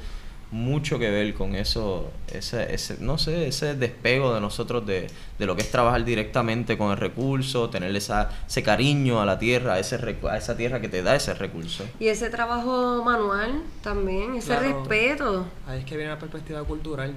[0.53, 5.47] mucho que ver con eso, ese, ese no sé, ese despego de nosotros de, de
[5.47, 9.75] lo que es trabajar directamente con el recurso, tener esa, ese cariño a la tierra,
[9.75, 11.85] a, ese, recu- a esa tierra que te da ese recurso.
[11.99, 14.81] Y ese trabajo manual también, ese Claro.
[14.81, 15.47] respeto.
[15.67, 17.13] Ahí es que viene la perspectiva cultural.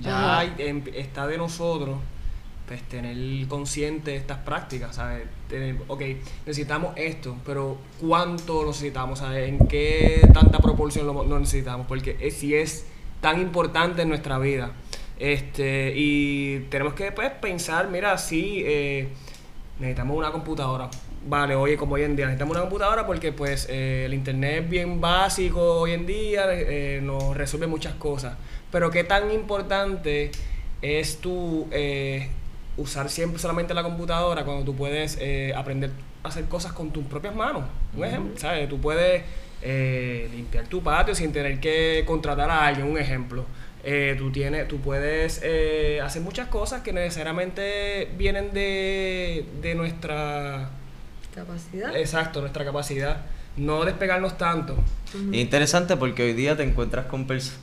[0.00, 1.98] Ya hay- em- está de nosotros
[2.70, 5.24] pues tener consciente estas prácticas, ¿sabes?
[5.48, 6.02] Tener, ok,
[6.46, 9.18] necesitamos esto, pero ¿cuánto lo necesitamos?
[9.18, 9.48] ¿sabes?
[9.48, 11.88] ¿En qué tanta proporción lo, necesitamos?
[11.88, 12.86] Porque es, si es
[13.20, 14.70] tan importante en nuestra vida.
[15.18, 19.08] Este, y tenemos que pues, pensar, mira, sí, eh,
[19.80, 20.88] necesitamos una computadora.
[21.26, 24.70] vale, oye, como hoy en día necesitamos una computadora porque pues eh, el internet es
[24.70, 28.36] bien básico hoy en día, eh, nos resuelve muchas cosas.
[28.70, 30.30] Pero qué tan importante
[30.82, 31.18] es
[31.72, 32.28] eh,
[32.80, 35.90] usar siempre solamente la computadora cuando tú puedes eh, aprender
[36.22, 37.64] a hacer cosas con tus propias manos.
[37.96, 38.68] Un ejemplo, ¿sabes?
[38.68, 39.22] Tú puedes
[39.62, 43.44] eh, limpiar tu patio sin tener que contratar a alguien, un ejemplo.
[43.82, 50.70] Eh, tú, tienes, tú puedes eh, hacer muchas cosas que necesariamente vienen de, de nuestra...
[51.34, 51.96] Capacidad.
[51.96, 53.24] Exacto, nuestra capacidad.
[53.56, 54.76] No despegarnos tanto.
[55.32, 57.60] Es interesante porque hoy día te encuentras con personas,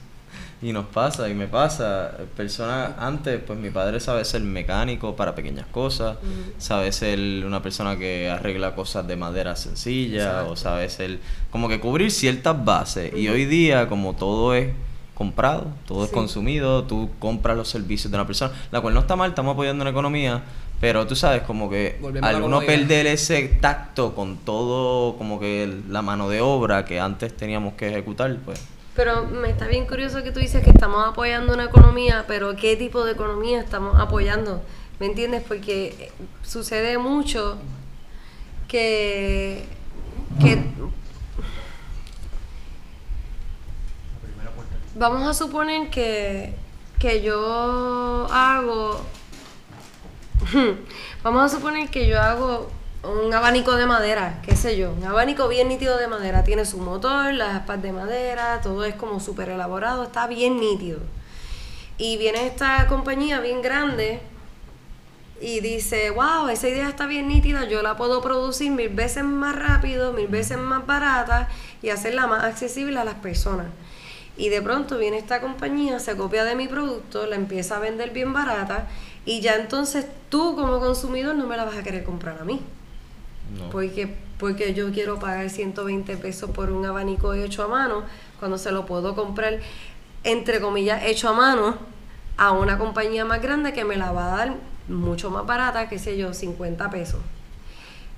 [0.62, 5.36] y nos pasa, y me pasa, personas, antes, pues mi padre sabe ser mecánico para
[5.36, 6.18] pequeñas cosas,
[6.58, 11.20] sabe ser una persona que arregla cosas de madera sencilla, o sabe ser,
[11.52, 14.72] como que cubrir ciertas bases, y hoy día, como todo es
[15.14, 19.16] comprado, todo es consumido, tú compras los servicios de una persona, la cual no está
[19.16, 20.42] mal, estamos apoyando una economía,
[20.82, 25.18] pero tú sabes, como que Volvemos a la al uno perder ese tacto con todo,
[25.18, 28.60] como que la mano de obra que antes teníamos que ejecutar, pues
[28.98, 32.76] Pero me está bien curioso que tú dices que estamos apoyando una economía, pero ¿qué
[32.76, 34.64] tipo de economía estamos apoyando?
[35.00, 35.44] ¿Me entiendes?
[35.48, 37.60] Porque eh, sucede mucho
[38.68, 39.66] que,
[40.42, 40.64] que
[44.96, 46.56] vamos a suponer que,
[46.98, 49.06] que yo hago
[51.24, 52.72] vamos a suponer que yo hago
[53.08, 56.78] un abanico de madera, qué sé yo, un abanico bien nítido de madera, tiene su
[56.78, 61.00] motor, las aspas de madera, todo es como súper elaborado, está bien nítido.
[61.98, 64.22] Y viene esta compañía bien grande
[65.40, 69.56] y dice, wow, esa idea está bien nítida, yo la puedo producir mil veces más
[69.56, 71.48] rápido, mil veces más barata
[71.82, 73.68] y hacerla más accesible a las personas.
[74.36, 78.12] Y de pronto viene esta compañía, se copia de mi producto, la empieza a vender
[78.12, 78.88] bien barata
[79.26, 82.62] y ya entonces tú como consumidor no me la vas a querer comprar a mí.
[83.72, 88.04] Porque, porque yo quiero pagar 120 pesos por un abanico hecho a mano
[88.40, 89.60] cuando se lo puedo comprar,
[90.24, 91.78] entre comillas, hecho a mano
[92.38, 94.56] a una compañía más grande que me la va a dar
[94.88, 97.20] mucho más barata, qué sé yo, 50 pesos.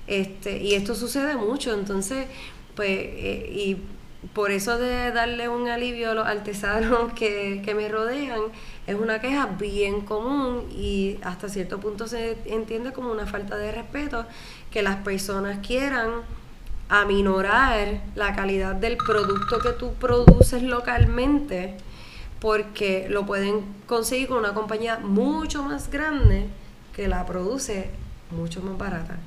[0.06, 2.26] Este, y esto sucede mucho, entonces,
[2.74, 3.76] pues, eh, y
[4.34, 8.40] por eso de darle un alivio a los artesanos que, que me rodean,
[8.90, 13.70] es una queja bien común y hasta cierto punto se entiende como una falta de
[13.70, 14.26] respeto
[14.70, 16.10] que las personas quieran
[16.88, 21.76] aminorar la calidad del producto que tú produces localmente
[22.40, 26.48] porque lo pueden conseguir con una compañía mucho más grande
[26.94, 27.90] que la produce
[28.30, 29.18] mucho más barata.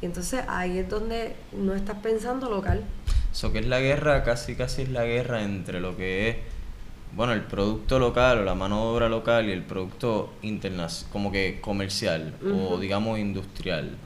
[0.00, 2.82] Y entonces ahí es donde no estás pensando local.
[3.30, 6.36] Eso que es la guerra, casi casi es la guerra entre lo que es,
[7.14, 11.30] bueno, el producto local o la mano de obra local y el producto internacional, como
[11.30, 13.96] que comercial o digamos industrial.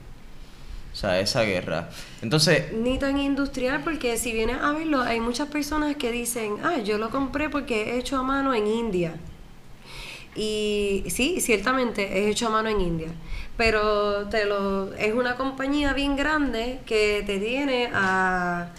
[0.93, 1.91] O sea, esa guerra.
[2.23, 6.79] Entonces, Ni tan industrial porque si vienes a verlo, hay muchas personas que dicen, ah,
[6.79, 9.15] yo lo compré porque es hecho a mano en India.
[10.35, 13.09] Y sí, ciertamente es hecho a mano en India,
[13.57, 18.71] pero te lo es una compañía bien grande que te tiene a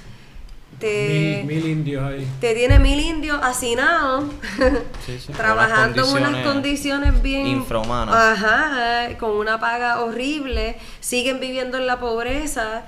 [0.80, 2.28] te, Mil, mil indios ahí.
[2.40, 4.26] te tiene mil indios hacinados
[5.06, 8.16] Sí, sí, con trabajando en unas unas condiciones bien infrahumanas.
[8.16, 12.86] ajá con una paga horrible siguen viviendo en la pobreza.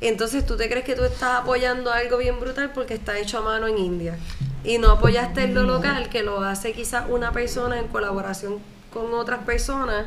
[0.00, 3.42] Entonces tú te crees que tú estás apoyando algo bien brutal porque está hecho a
[3.42, 4.16] mano en India
[4.64, 8.58] y no apoyaste lo local que lo hace quizás una persona en colaboración
[8.92, 10.06] con otras personas.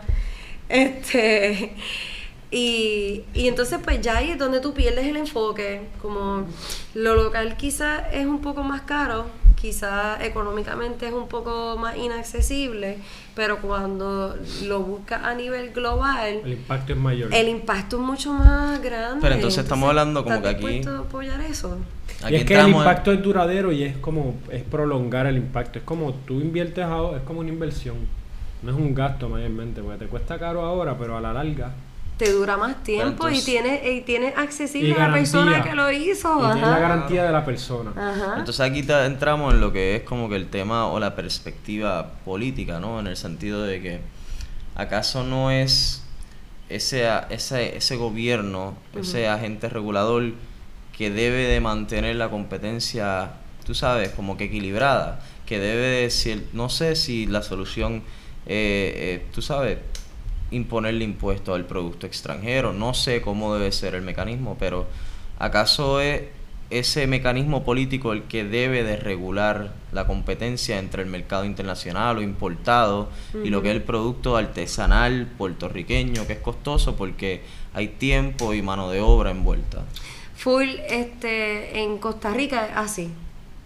[0.69, 1.75] Este
[2.51, 6.45] y, y entonces pues ya ahí es donde tú pierdes el enfoque, como
[6.93, 9.25] lo local quizás es un poco más caro,
[9.59, 12.97] quizás económicamente es un poco más inaccesible,
[13.35, 17.33] pero cuando lo buscas a nivel global, El impacto es mayor.
[17.33, 19.19] el impacto es mucho más grande.
[19.21, 21.77] Pero entonces estamos hablando como ¿estás que aquí- dispuesto a apoyar eso?
[22.23, 25.37] aquí y es que el en- impacto es duradero y es como es prolongar el
[25.37, 25.79] impacto.
[25.79, 27.95] Es como tú inviertes ahora, es como una inversión.
[28.61, 31.73] No es un gasto mayormente, porque te cuesta caro ahora, pero a la larga.
[32.17, 35.75] Te dura más tiempo entonces- y tienes y tienes accesible Y a la persona que
[35.75, 36.39] lo hizo.
[36.55, 37.91] Y la garantía de la persona.
[37.91, 38.35] Ajá.
[38.39, 42.79] Entonces aquí entramos en lo que es como que el tema o la perspectiva política,
[42.79, 42.99] ¿no?
[43.01, 43.99] En el sentido de que
[44.75, 46.03] acaso no es
[46.69, 50.31] ese, ese, ese gobierno, ese agente regulador
[50.97, 53.31] que debe de mantener la competencia,
[53.65, 58.03] tú sabes, como que equilibrada, que debe de, si el- no sé si la solución,
[58.47, 59.77] eh, eh, tú sabes,
[60.51, 64.87] imponerle impuesto al producto extranjero, no sé cómo debe ser el mecanismo, pero
[65.39, 66.23] acaso es
[66.69, 72.21] ese mecanismo político el que debe de regular la competencia entre el mercado internacional o
[72.21, 73.09] importado
[73.43, 77.41] y lo que es el producto artesanal puertorriqueño, que es costoso porque
[77.73, 79.83] hay tiempo y mano de obra envuelta.
[80.35, 83.09] Full, este, en Costa Rica así.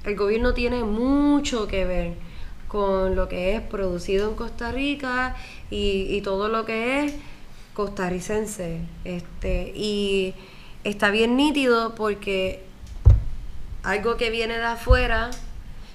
[0.04, 2.29] El gobierno tiene mucho que ver
[2.70, 5.36] con lo que es producido en Costa Rica
[5.70, 7.14] y, todo lo que es
[7.74, 8.80] costarricense.
[9.04, 10.36] Este, y
[10.84, 12.64] está bien nítido porque
[13.84, 15.32] algo que viene de afuera,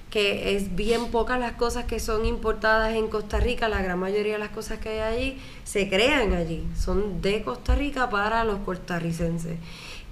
[0.09, 4.33] que es bien pocas las cosas que son importadas en Costa Rica, la gran mayoría
[4.33, 8.59] de las cosas que hay allí se crean allí, son de Costa Rica para los
[8.59, 9.57] costarricenses.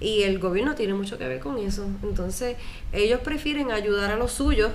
[0.00, 1.86] Y el gobierno tiene mucho que ver con eso.
[2.02, 2.56] Entonces,
[2.92, 4.72] ellos prefieren ayudar a los suyos,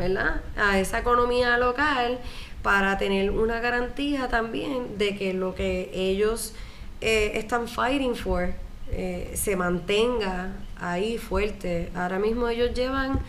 [0.00, 0.40] ¿verdad?
[0.56, 2.18] A esa economía local
[2.62, 6.54] para tener una garantía también de que lo que ellos
[7.02, 8.54] eh, están fighting for
[8.90, 11.90] eh, se mantenga ahí fuerte.
[11.94, 13.20] Ahora mismo ellos llevan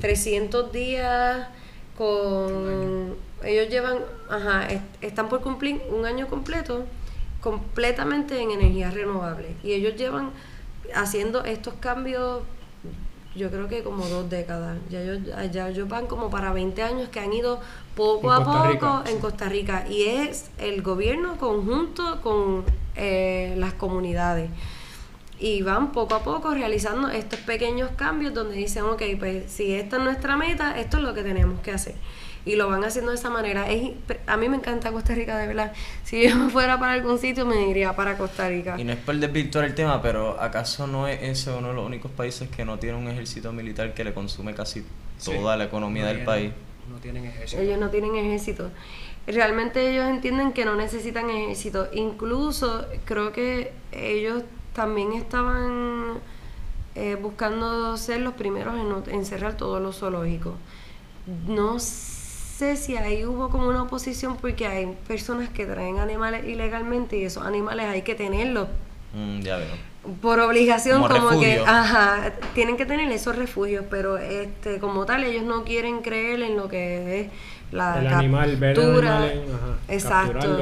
[0.00, 1.48] 300 días
[1.96, 3.16] con...
[3.42, 3.98] Ellos llevan,
[4.28, 4.68] ajá,
[5.00, 6.84] están por cumplir un año completo
[7.40, 9.52] completamente en energías renovables.
[9.62, 10.30] Y ellos llevan
[10.94, 12.42] haciendo estos cambios,
[13.38, 14.76] yo creo que como dos décadas.
[14.90, 17.60] Ya ellos, ya van como para 20 años que han ido
[17.94, 19.86] poco a poco en Costa Rica.
[19.88, 22.64] Y es el gobierno conjunto con
[22.96, 24.50] eh, las comunidades
[25.40, 29.96] y van poco a poco realizando estos pequeños cambios donde dicen, ok, pues si esta
[29.96, 31.94] es nuestra meta, esto es lo que tenemos que hacer.
[32.48, 33.70] Y lo van haciendo de esa manera.
[33.70, 33.90] Es,
[34.26, 35.72] a mí me encanta Costa Rica, de verdad.
[36.04, 38.76] Si yo me fuera para algún sitio, me iría para Costa Rica.
[38.78, 41.84] Y no es por desvirtuar el tema, pero ¿acaso no es ese uno de los
[41.84, 44.86] únicos países que no tiene un ejército militar que le consume casi
[45.22, 46.52] toda la economía del país?
[46.90, 47.60] No tienen ejército.
[47.60, 48.70] Ellos no tienen ejército.
[49.26, 51.88] Realmente ellos entienden que no necesitan ejército.
[51.92, 56.20] Incluso creo que ellos también estaban
[56.94, 58.74] eh, buscando ser los primeros
[59.08, 60.54] en, cerrar todos los zoológicos.
[61.46, 62.17] No sé
[62.58, 67.46] si ahí hubo como una oposición porque hay personas que traen animales ilegalmente y esos
[67.46, 68.68] animales hay que tenerlos.
[69.14, 69.88] Mm, ya veo.
[70.20, 75.44] Por obligación, como, que, ajá, tienen que tener esos refugios, pero este, como tal, ellos
[75.44, 77.28] no quieren creer en lo que es
[77.70, 78.78] la el animal, ver
[79.88, 80.56] exacto.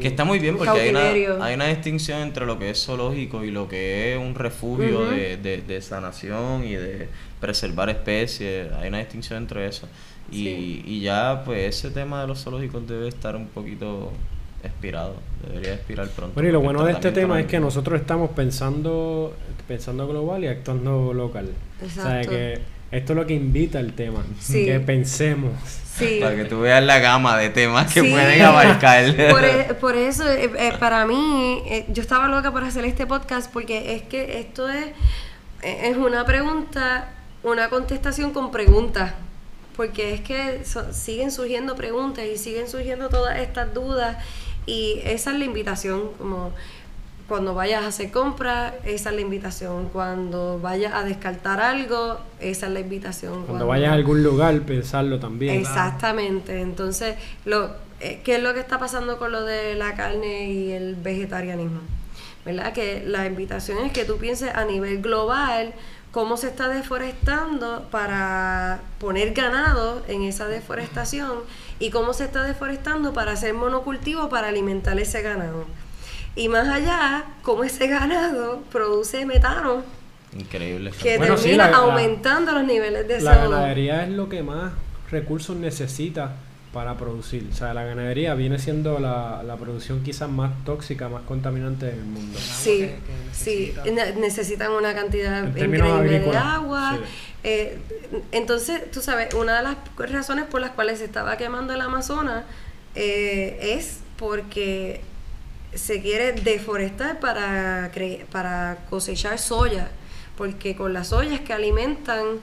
[0.00, 3.44] Que está muy bien porque hay una, hay una, distinción entre lo que es zoológico
[3.44, 7.08] y lo que es un refugio de, de, sanación y de
[7.40, 8.72] preservar especies.
[8.72, 9.86] Hay una distinción entre eso.
[10.32, 14.12] Y, y ya, pues, ese tema de los zoológicos debe estar un poquito
[14.62, 15.16] expirado,
[15.46, 16.34] debería expirar pronto.
[16.34, 19.34] Bueno, y lo bueno de este tema es que nosotros estamos pensando
[19.66, 21.50] pensando global y actuando local.
[21.82, 22.00] Exacto.
[22.00, 25.52] O sea, que esto es lo que invita el tema, que pensemos.
[26.20, 29.04] Para que tú veas la gama de temas que pueden abarcar.
[29.30, 33.06] Por, e, por eso, eh, eh, para mí, eh, yo estaba loca por hacer este
[33.06, 34.86] podcast porque es que esto es,
[35.62, 37.10] es una pregunta,
[37.42, 39.12] una contestación con preguntas.
[39.76, 40.62] Porque es que
[40.92, 44.18] siguen surgiendo preguntas y siguen surgiendo todas estas dudas
[44.66, 46.52] y esa es la invitación, como
[47.28, 49.88] cuando vayas a hacer compras, esa es la invitación.
[49.88, 53.44] Cuando vayas a descartar algo, esa es la invitación.
[53.46, 55.54] Cuando, vayas a algún lugar, pensarlo también.
[55.54, 56.60] Exactamente.
[56.60, 57.70] Entonces, lo,
[58.00, 61.80] eh, ¿qué es lo que está pasando con lo de la carne y el vegetarianismo?
[62.44, 62.72] ¿Verdad?
[62.72, 65.74] Que la invitación es que tú pienses a nivel global
[66.10, 71.38] cómo se está deforestando para poner ganado en esa deforestación
[71.78, 75.64] y cómo se está deforestando para hacer monocultivo para alimentar ese ganado.
[76.36, 79.82] Y más allá, cómo ese ganado produce metano.
[80.38, 80.92] Increíble.
[81.02, 84.72] Que termina aumentando los niveles de La ganadería es lo que más
[85.10, 86.36] recursos necesita
[86.72, 87.48] para producir.
[87.52, 92.02] O sea, la ganadería viene siendo la, la producción quizás más tóxica, más contaminante del
[92.02, 92.38] mundo.
[92.38, 92.90] Sí,
[93.32, 93.74] sí,
[94.16, 96.98] necesitan una cantidad increíble de agua.
[97.44, 97.78] Eh,
[98.30, 99.76] entonces, tú sabes, una de las
[100.10, 102.44] razones por las cuales se estaba quemando el Amazonas
[102.94, 105.02] eh, es porque
[105.74, 107.90] se quiere deforestar para,
[108.30, 109.90] para cosechar soya,
[110.36, 112.40] porque con las soyas que alimentan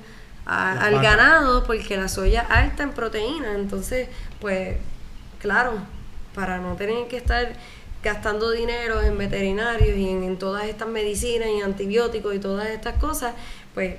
[0.50, 4.10] al ganado, porque la soya alta en proteína, entonces,
[4.42, 4.78] pues,
[5.40, 5.74] claro,
[6.34, 7.54] para no tener que estar
[8.04, 13.34] gastando dinero en veterinarios y en, todas estas medicinas y antibióticos y todas estas cosas,
[13.74, 13.98] pues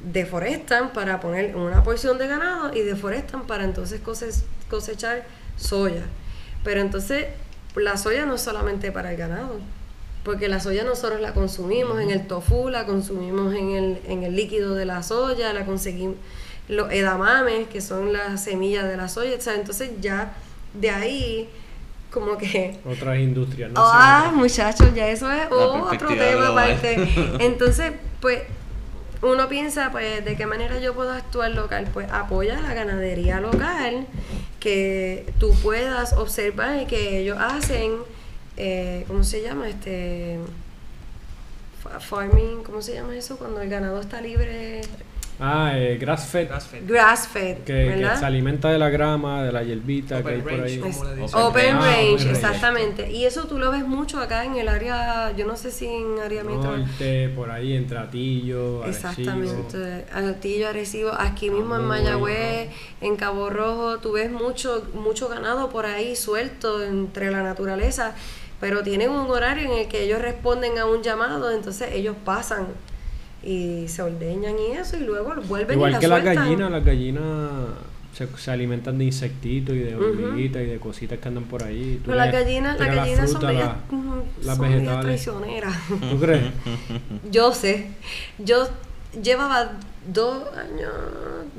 [0.00, 4.00] deforestan para poner una porción de ganado y deforestan para entonces
[4.68, 5.26] cosechar
[5.56, 6.04] soya.
[6.64, 7.26] Pero entonces
[7.74, 9.60] la soya no es solamente para el ganado,
[10.28, 14.36] porque la soya nosotros la consumimos en el tofu, la consumimos en el, en el
[14.36, 16.16] líquido de la soya, la conseguimos
[16.68, 20.34] los edamames, que son las semillas de la soya, entonces ya
[20.74, 21.48] de ahí
[22.10, 27.08] como que otras industrias no ah muchachos ya eso es otro tema aparte
[27.40, 28.42] entonces pues
[29.20, 31.88] uno piensa, pues, ¿de qué manera yo puedo actuar local?
[31.92, 34.06] Pues apoya la ganadería local,
[34.60, 37.94] que tú puedas observar que ellos hacen,
[38.58, 39.68] eh, ¿cómo se llama?
[39.68, 40.38] Este
[41.82, 43.36] fa- farming, ¿cómo se llama eso?
[43.38, 44.80] Cuando el ganado está libre,
[45.40, 46.48] Ah, eh, grass fed.
[46.48, 46.82] Grass fed.
[46.84, 50.50] grass fed, Que, que se alimenta de la grama, de la hierbita que hay por
[50.50, 50.80] range, ahí.
[50.80, 53.08] Open Open Ah, range, exactamente.
[53.12, 56.18] Y eso tú lo ves mucho acá en el área, yo no sé si en
[56.18, 56.76] área metro.
[56.78, 59.08] Norte, por ahí, entre Atillo, Arecibo.
[59.10, 65.68] Exactamente, Altillo, Arecibo, aquí mismo en Mayagüez, en Cabo Rojo, tú ves mucho, mucho ganado
[65.70, 68.16] por ahí suelto entre la naturaleza,
[68.60, 72.66] pero tienen un horario en el que ellos responden a un llamado, entonces ellos pasan
[73.42, 76.84] y se ordeñan y eso, y luego vuelven y Igual la que las gallinas, las
[76.84, 77.24] gallinas
[78.12, 81.96] se, se alimentan de insectitos y de hormiguitas y de cositas que andan por ahí.
[82.02, 83.76] Tú Pero las gallinas, las tiras la gallinas son fruta, medias,
[84.42, 85.76] la- son traicioneras.
[86.10, 86.44] ¿Tú crees?
[87.30, 87.86] Yo sé.
[88.38, 88.68] Yo
[89.22, 89.72] llevaba
[90.12, 90.92] dos años,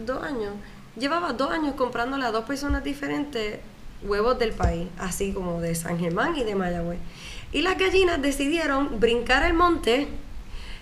[0.06, 0.52] dos años,
[0.98, 3.60] llevaba dos años comprándole a dos personas diferentes
[4.04, 7.00] huevos del país, así como de San Germán y de Mayagüez.
[7.52, 10.08] Y las gallinas decidieron brincar el monte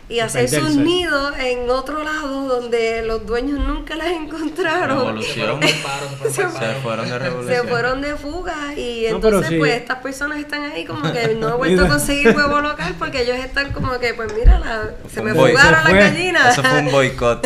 [0.09, 4.99] y hacer sus nidos en otro lado donde los dueños nunca las encontraron.
[4.99, 5.27] Revolución.
[5.27, 7.67] Se fueron pa'l paro, se fueron Se de Se revolución.
[7.67, 9.57] fueron de fuga y No, entonces sí.
[9.57, 13.21] pues estas personas están ahí como que no he vuelto a conseguir huevo local porque
[13.23, 16.53] ellos están como que pues mira la- se me boy- fugaron las gallinas.
[16.53, 17.45] Eso fue un boicot.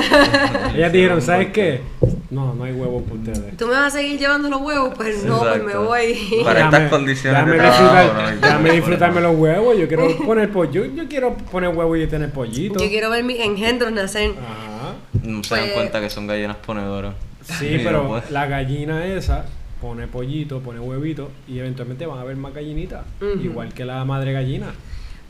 [0.75, 1.81] Ellas dijeron, ¿sabes qué?
[2.29, 3.57] No, no hay huevos para ustedes.
[3.57, 4.93] ¿Tú me vas a seguir llevando los huevos?
[4.95, 6.41] Pues no, pues me voy.
[6.45, 7.83] Para estas condiciones de déjame trabajo,
[8.13, 8.41] disfrutar- ¿no?
[8.47, 9.77] déjame disfrutarme los huevos.
[9.77, 10.85] Yo quiero poner pollo.
[10.85, 14.31] Yo, yo quiero poner huevos y tener Yo quiero ver mis engendros nacer.
[14.31, 14.95] Ajá.
[15.23, 17.15] No se dan Pues- cuenta que son gallinas ponedoras.
[17.43, 19.45] Sí, pero la gallina esa
[19.81, 23.03] pone pollito, pone huevito y eventualmente van a haber más gallinitas.
[23.41, 24.73] Igual que la madre gallina.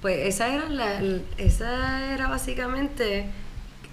[0.01, 0.99] Pues esa era la,
[1.37, 3.25] esa era básicamente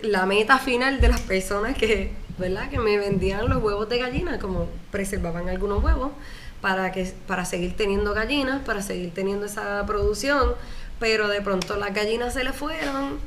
[0.01, 2.71] la meta final de las personas que, ¿verdad?
[2.71, 6.13] Que me vendían los huevos de gallina, como preservaban algunos huevos
[6.61, 10.55] para que para seguir teniendo gallinas, para seguir teniendo esa producción,
[10.99, 13.19] pero de pronto las gallinas se le fueron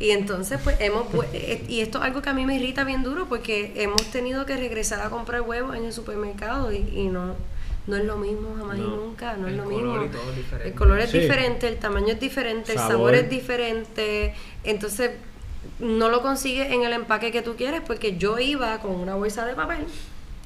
[0.00, 3.02] y entonces pues hemos eh, y esto es algo que a mí me irrita bien
[3.02, 7.34] duro porque hemos tenido que regresar a comprar huevos en el supermercado y, y no
[7.86, 10.20] no es lo mismo jamás y nunca, no es El lo color mismo.
[10.62, 11.20] El color es Sí.
[11.20, 12.92] diferente, el tamaño es diferente, el Sabor.
[12.92, 14.34] sabor es diferente.
[14.62, 15.12] Entonces,
[15.78, 19.46] no lo consigues en el empaque que tú quieres porque yo iba con una bolsa
[19.46, 19.86] de papel.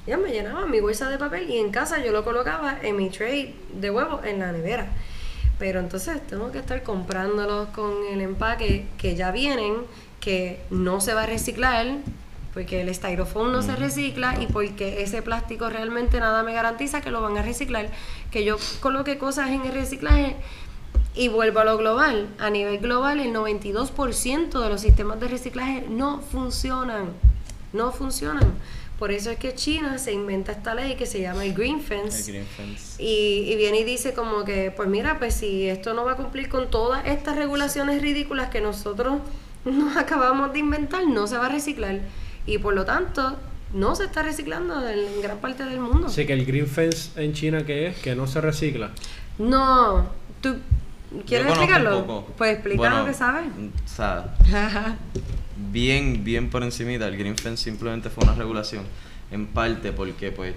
[0.07, 3.11] Ya me llenaba mi bolsa de papel y en casa yo lo colocaba en mi
[3.11, 4.87] tray de huevos en la nevera.
[5.59, 9.75] Pero entonces tengo que estar comprándolos con el empaque que ya vienen,
[10.21, 11.87] que no se va a reciclar,
[12.53, 17.11] porque el styrofoam no se recicla y porque ese plástico realmente nada me garantiza que
[17.11, 17.89] lo van a reciclar.
[18.31, 20.37] Que yo coloque cosas en el reciclaje
[21.15, 22.29] y vuelvo a lo global.
[22.39, 27.13] A nivel global, el 92% de los sistemas de reciclaje no funcionan.
[27.73, 28.53] No funcionan.
[29.03, 32.21] Por eso es que China se inventa esta ley que se llama el Green Fence.
[32.21, 33.03] El green fence.
[33.03, 36.15] Y, y viene y dice como que, pues mira, pues si esto no va a
[36.15, 39.15] cumplir con todas estas regulaciones ridículas que nosotros
[39.65, 41.99] nos acabamos de inventar, no se va a reciclar.
[42.47, 43.37] Y por lo tanto,
[43.75, 46.07] no se está reciclando en gran parte del mundo.
[46.07, 47.99] Así que el green fence en China, ¿qué es?
[47.99, 48.93] Que no se recicla.
[49.37, 50.07] No,
[50.41, 50.59] ¿tú
[51.27, 52.25] quieres explicarlo?
[52.39, 53.49] Pues explica Bueno, lo que sabes.
[53.85, 54.33] O sea,
[55.71, 58.85] bien, bien por encimita, el Green Fence simplemente fue una regulación,
[59.31, 60.55] en parte porque pues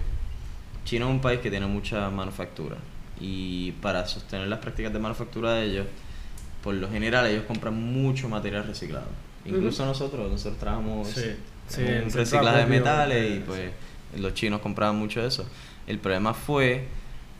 [0.86, 2.78] China es un país que tiene mucha manufactura
[3.20, 5.88] y para sostener las prácticas de manufactura de ellos,
[6.64, 9.08] por lo general ellos compran mucho material reciclado.
[9.45, 11.38] Incluso nosotros, nosotros trabajamos Sí, en
[11.68, 13.72] sí, un reciclaje de metales y pues
[14.18, 15.45] los chinos compraban mucho de eso.
[15.88, 16.88] El problema fue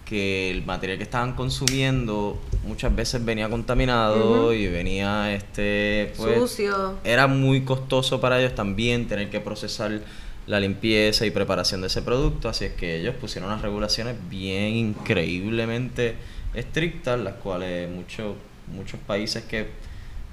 [0.06, 6.94] que el material que estaban consumiendo muchas veces venía contaminado y venía este pues Sucio.
[7.04, 10.00] era muy costoso para ellos también tener que procesar
[10.46, 14.74] la limpieza y preparación de ese producto, así es que ellos pusieron unas regulaciones bien
[14.76, 16.16] increíblemente
[16.54, 18.36] estrictas, las cuales muchos
[18.74, 19.68] muchos países que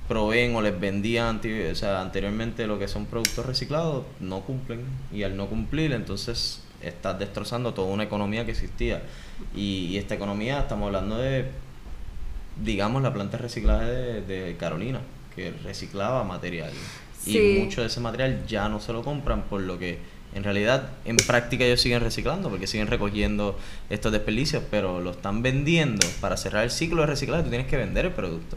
[0.09, 4.81] proveen o les vendían anti- o sea, anteriormente lo que son productos reciclados no cumplen
[5.13, 9.03] y al no cumplir entonces estás destrozando toda una economía que existía
[9.55, 11.47] y, y esta economía estamos hablando de
[12.63, 15.01] digamos la planta de reciclaje de, de Carolina
[15.35, 16.71] que reciclaba material
[17.25, 17.39] Sí.
[17.39, 19.97] y mucho de ese material ya no se lo compran por lo que
[20.35, 23.59] en realidad en práctica ellos siguen reciclando porque siguen recogiendo
[23.91, 26.07] estos desperdicios pero lo están vendiendo.
[26.21, 28.57] Para cerrar el ciclo de reciclaje tú tienes que vender el producto.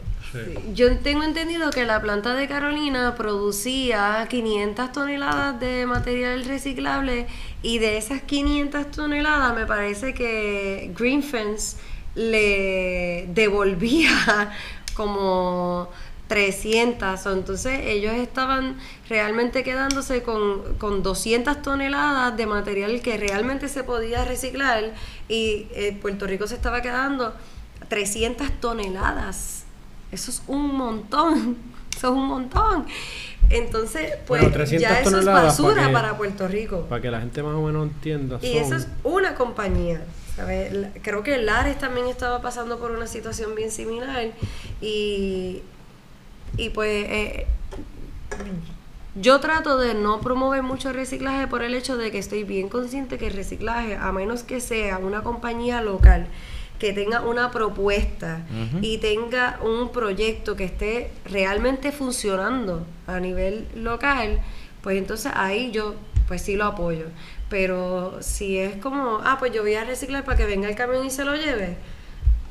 [0.74, 7.26] Yo tengo entendido que la planta de Carolina producía 500 toneladas de material reciclable
[7.62, 11.76] y de esas 500 toneladas me parece que Green Fence
[12.14, 14.50] le devolvía
[14.94, 15.90] como
[16.28, 17.26] 300.
[17.26, 18.76] o Entonces ellos estaban
[19.08, 24.92] realmente quedándose con, con 200 toneladas de material que realmente se podía reciclar
[25.28, 27.34] y eh, Puerto Rico se estaba quedando
[27.88, 29.64] 300 toneladas.
[30.12, 31.56] Eso es un montón.
[31.96, 32.84] Eso es un montón.
[33.48, 36.80] Entonces, pues Bueno, 300 ya eso es basura para que- para Puerto Rico.
[36.90, 38.38] Para que la gente más o menos entienda.
[38.42, 40.02] Y son- eso es una compañía.
[41.02, 44.30] Creo que Lares también estaba pasando por una situación bien similar.
[44.82, 45.62] Y,
[46.56, 47.46] y pues eh,
[49.14, 52.68] yo trato de no promover mucho el reciclaje por el hecho de que estoy bien
[52.68, 56.28] consciente que el reciclaje, a menos que sea una compañía local
[56.78, 58.44] que tenga una propuesta
[58.82, 64.40] y tenga un proyecto que esté realmente funcionando a nivel local,
[64.82, 65.94] pues entonces ahí yo
[66.28, 67.06] pues sí lo apoyo.
[67.48, 71.06] Pero si es como, ah, pues yo voy a reciclar para que venga el camión
[71.06, 71.76] y se lo lleve,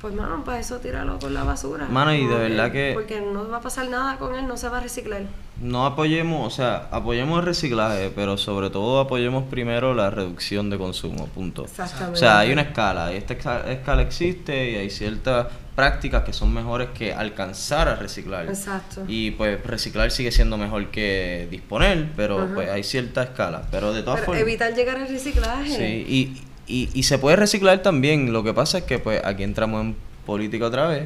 [0.05, 1.87] pues mano, para eso tíralo con la basura.
[1.89, 4.69] Mano, y de verdad que- Porque no va a pasar nada con él, no se
[4.69, 5.23] va a reciclar.
[5.59, 10.77] No apoyemos, o sea, apoyemos el reciclaje, pero sobre todo apoyemos primero la reducción de
[10.77, 11.63] consumo, punto.
[11.65, 12.13] Exactamente.
[12.13, 16.33] O sea, hay una escala, y esta esca- escala existe y hay ciertas prácticas que
[16.33, 18.45] son mejores que alcanzar a reciclar.
[18.45, 19.05] Exacto.
[19.07, 22.51] Y pues reciclar sigue siendo mejor que disponer, pero Ajá.
[22.53, 23.63] pues hay cierta escala.
[23.71, 24.41] Pero de todas Pero formas...
[24.43, 25.69] evitar llegar al reciclaje.
[25.75, 28.31] Sí, y, y, y se puede reciclar también.
[28.33, 29.95] Lo que pasa es que pues aquí entramos en
[30.25, 31.03] política otra vez,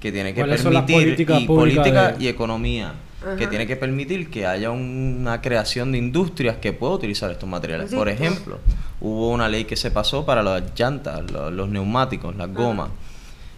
[0.00, 2.92] que tiene que ¿Cuáles son las permitir y política de- y economía,
[3.38, 7.90] que tiene que permitir que haya una creación de industrias que pueda utilizar estos materiales.
[7.90, 8.58] Sí, Por ejemplo,
[9.00, 12.90] hubo una ley que se pasó para las llantas, lo- los, neumáticos, las gomas.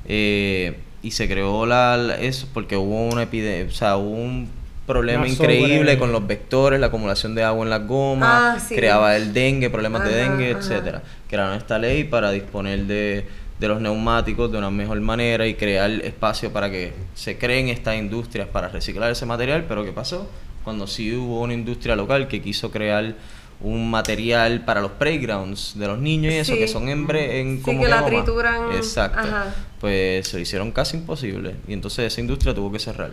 [0.07, 4.49] Eh, y se creó la, la- eso porque hubo una epidemia, o sea, hubo un
[4.91, 8.61] problema Una increíble sobre- con los vectores, la acumulación de agua en las gomas, Ah,
[8.61, 8.74] sí.
[8.74, 10.59] creaba el dengue, problemas de dengue, ajá.
[10.59, 11.03] etcétera.
[11.28, 13.26] Crearon esta ley para disponer de,
[13.59, 17.97] de los neumáticos de una mejor manera y crear espacio para que se creen estas
[17.97, 20.28] industrias para reciclar ese material, pero ¿qué pasó?
[20.64, 23.14] Cuando sí hubo una industria local que quiso crear
[23.62, 26.59] un material para los playgrounds de los niños y eso, Sí.
[26.59, 28.24] que son en, bre- en Sí, como que la goma.
[28.24, 28.72] trituran.
[28.72, 29.18] Exacto.
[29.20, 29.55] Ajá.
[29.80, 33.11] Pues se lo hicieron casi imposible y entonces esa industria tuvo que cerrar.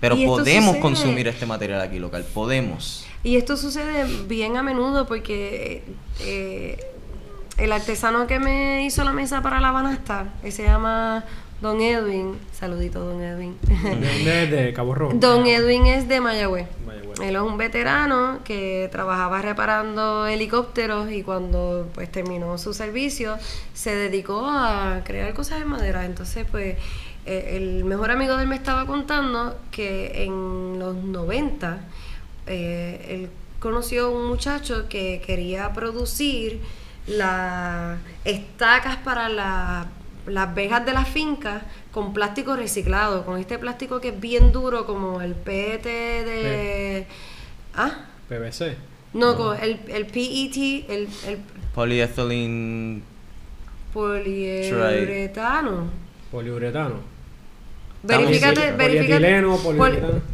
[0.00, 3.06] Pero podemos sucede- consumir este material aquí local, podemos.
[3.22, 5.82] Y esto sucede bien a menudo porque
[6.20, 6.78] eh,
[7.58, 11.24] el artesano que me hizo la mesa para la banasta, que se llama
[11.60, 13.56] Don Edwin, saludito Don Edwin.
[13.62, 14.50] ¿De dónde es?
[14.50, 15.14] De Cabo Rojo.
[15.18, 16.66] Don Edwin es de Mayagüez.
[16.86, 17.18] Mayagüez.
[17.20, 23.38] Él es un veterano que trabajaba reparando helicópteros y cuando pues terminó su servicio
[23.72, 26.04] se dedicó a crear cosas de madera.
[26.04, 26.76] Entonces pues
[27.26, 31.78] eh, el mejor amigo de él me estaba contando que en los 90
[32.46, 36.60] eh, él conoció un muchacho que quería producir
[37.06, 39.86] las estacas para la-
[40.26, 41.62] las vejas de las fincas
[41.92, 47.06] con plástico reciclado, con este plástico que es bien duro como el PET de...
[47.74, 48.06] ¿Ah?
[48.28, 48.76] PVC.
[49.14, 50.56] No, con el, el PET,
[50.90, 51.38] el, el
[51.74, 53.02] Polyethylene
[53.94, 55.90] poliuretano.
[56.30, 57.15] Poliuretano.
[58.06, 58.72] Verifícate,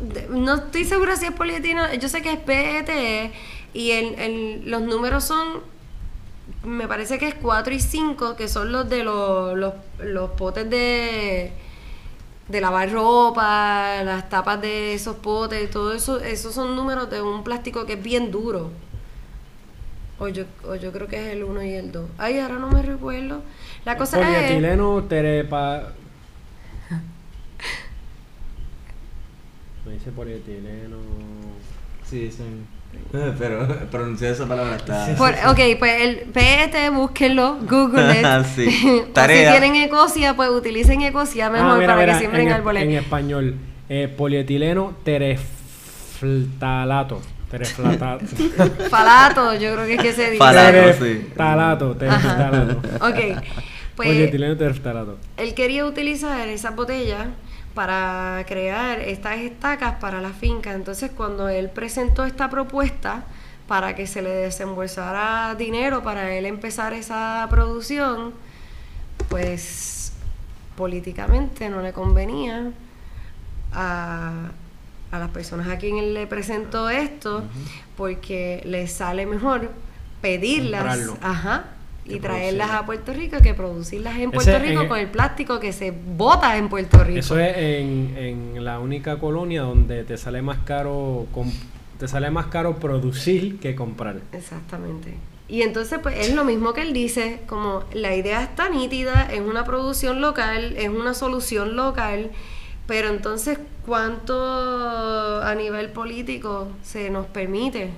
[0.00, 1.92] de- no estoy segura si es polietileno.
[1.94, 3.32] Yo sé que es PET
[3.74, 5.60] y el, el- los números son,
[6.64, 10.68] me parece que es 4 y 5, que son los de los, los, los potes
[10.68, 11.52] de,
[12.48, 17.42] de lavar ropa, las tapas de esos potes, todo eso, esos son números de un
[17.44, 18.70] plástico que es bien duro.
[20.18, 22.04] O yo, o yo creo que es el 1 y el 2.
[22.18, 23.42] Ay, ahora no me recuerdo.
[23.84, 24.26] La cosa es...
[24.26, 25.92] Polietileno terepa.
[29.86, 30.96] Me dice polietileno.
[32.08, 32.42] Sí, sí.
[33.38, 35.14] Pero pronunciar esa palabra está.
[35.16, 38.26] Por- ok, pues el PET, búsquenlo, Google it.
[38.54, 38.66] Sí.
[38.66, 38.70] O
[39.06, 39.50] si Tarea.
[39.52, 42.82] tienen Ecosia, pues utilicen Ecosia mejor Ah, mira, para mira, que siembren en, árboles.
[42.84, 43.54] en español.
[43.88, 44.94] Eh, polietileno
[46.20, 47.20] tereflalato.
[47.50, 48.24] Tereflatato.
[48.88, 50.38] Falato, yo creo que es que se dice.
[50.38, 50.92] Falato.
[50.94, 50.98] sí.
[51.34, 51.96] Tereftalato.
[51.96, 52.78] Tereftalato.
[53.06, 53.42] Ok,
[53.96, 55.18] pues Polietileno tereftalato.
[55.36, 57.26] él quería utilizar esas botellas
[57.74, 60.72] para crear estas estacas para la finca.
[60.72, 63.24] Entonces, cuando él presentó esta propuesta
[63.66, 68.34] para que se le desembolsara dinero para él empezar esa producción,
[69.28, 70.12] pues
[70.76, 72.70] políticamente no le convenía
[73.72, 74.50] a,
[75.10, 77.44] a las personas a quien él le presentó esto
[77.96, 79.70] porque les sale mejor
[80.20, 81.18] pedirlas Comprarlo.
[81.22, 81.64] ajá,
[82.04, 85.72] y traerlas a Puerto Rico que producirlas en Puerto Rico el- con el plástico que
[85.72, 87.18] se bota en Puerto Rico.
[87.18, 91.26] Eso es en, en la única colonia donde te sale más caro
[91.98, 94.16] te sale más caro producir que comprar.
[94.32, 95.14] Exactamente.
[95.48, 99.40] Y entonces, pues es lo mismo que él dice, como la idea está nítida, es
[99.40, 102.30] una producción local, es una solución local,
[102.86, 107.90] Pero entonces, ¿cuánto a nivel político se nos permite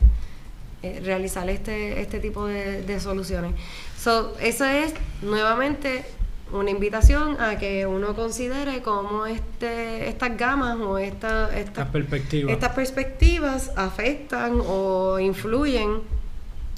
[0.84, 3.52] eh, realizar este, este tipo de, de soluciones?
[3.98, 6.04] So, eso es nuevamente
[6.52, 12.52] una invitación a que uno considere cómo este, estas gamas o esta, Estas estas perspectivas.
[12.52, 16.02] estas perspectivas afectan o influyen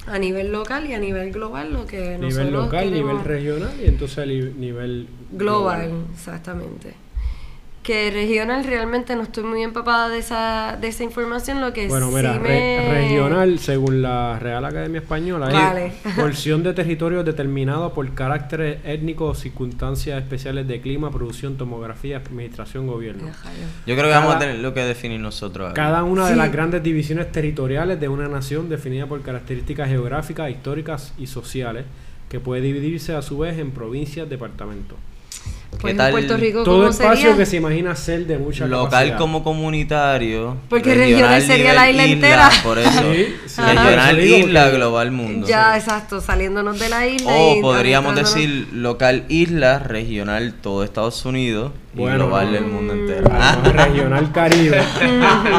[0.07, 3.87] a nivel local y a nivel global lo que nivel nosotros local, nivel regional y
[3.87, 6.93] entonces a nivel global, exactamente.
[7.87, 12.11] Que regional realmente no estoy muy empapada de esa, de esa información, lo que Bueno,
[12.11, 15.93] mira, re- regional, según la Real Academia Española, Vale.
[16.03, 22.17] es porción de territorio determinado por caracteres étnicos o circunstancias especiales de clima, producción, tomografía,
[22.17, 23.29] administración, gobierno.
[23.85, 25.69] Yo creo que vamos a tener lo que definir nosotros.
[25.69, 25.73] ahora.
[25.73, 26.37] Cada una de Sí.
[26.37, 31.85] las grandes divisiones territoriales de una nación definida por características geográficas, históricas y sociales,
[32.27, 34.97] que puede dividirse a su vez en provincias, departamentos.
[35.79, 37.37] Pues en tal Puerto Rico, Todo ¿cómo espacio sería?
[37.37, 39.17] que se imagina ser de mucha Local capacidad.
[39.17, 40.57] como comunitario.
[40.69, 42.49] Porque regional sería la isla entera.
[42.63, 42.89] Por eso.
[43.13, 45.47] Sí, sí, regional, isla, global, mundo.
[45.47, 47.31] Ya, exacto, saliéndonos de la isla.
[47.31, 52.57] O y podríamos decir local, isla, regional, todo Estados Unidos y global no.
[52.57, 53.29] el mundo entero.
[53.31, 54.81] Ah, regional Caribe.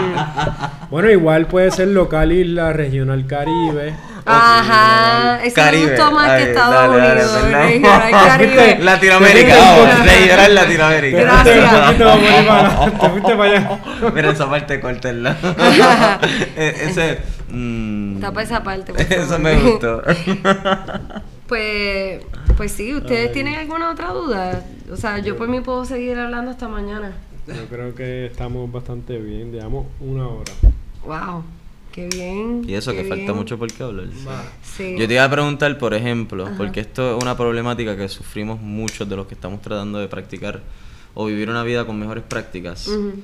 [0.90, 3.94] bueno, igual puede ser local isla, regional Caribe.
[4.30, 5.84] Ajá, eso Caribe.
[5.84, 7.32] me gustó más Ay, que Estados dale, dale, Unidos.
[7.32, 7.62] perdón.
[7.62, 8.78] regional Caribe.
[8.80, 11.18] Latinoamérica, vamos, un regional Latinoamérica.
[11.20, 11.98] Gracias.
[13.00, 13.80] Te fuiste para- allá.
[14.14, 15.36] Mira esa parte, córtenla.
[16.56, 17.18] E- Ese.
[17.50, 20.02] mm, Tapa esa parte, Eso me gustó.
[21.48, 22.20] Pues,
[22.58, 24.62] pues sí, ¿ustedes tienen alguna otra duda?
[24.92, 27.12] O sea, yo por mí puedo seguir hablando hasta mañana.
[27.46, 30.52] Yo creo que estamos bastante bien, digamos una hora.
[31.06, 31.44] Wow,
[31.98, 32.62] qué bien.
[32.68, 33.36] Y eso que falta bien.
[33.36, 34.06] mucho por qué hablar.
[34.62, 34.94] Sí.
[34.96, 39.08] Yo te iba a preguntar, por ejemplo, porque esto es una problemática que sufrimos muchos
[39.08, 40.62] de los que estamos tratando de practicar
[41.14, 42.86] o vivir una vida con mejores prácticas.
[42.86, 43.14] Ujú.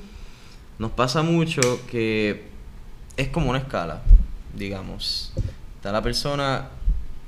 [0.77, 2.43] Nos pasa mucho que
[3.15, 4.01] es como una escala,
[4.53, 5.31] digamos.
[5.77, 6.67] Está la persona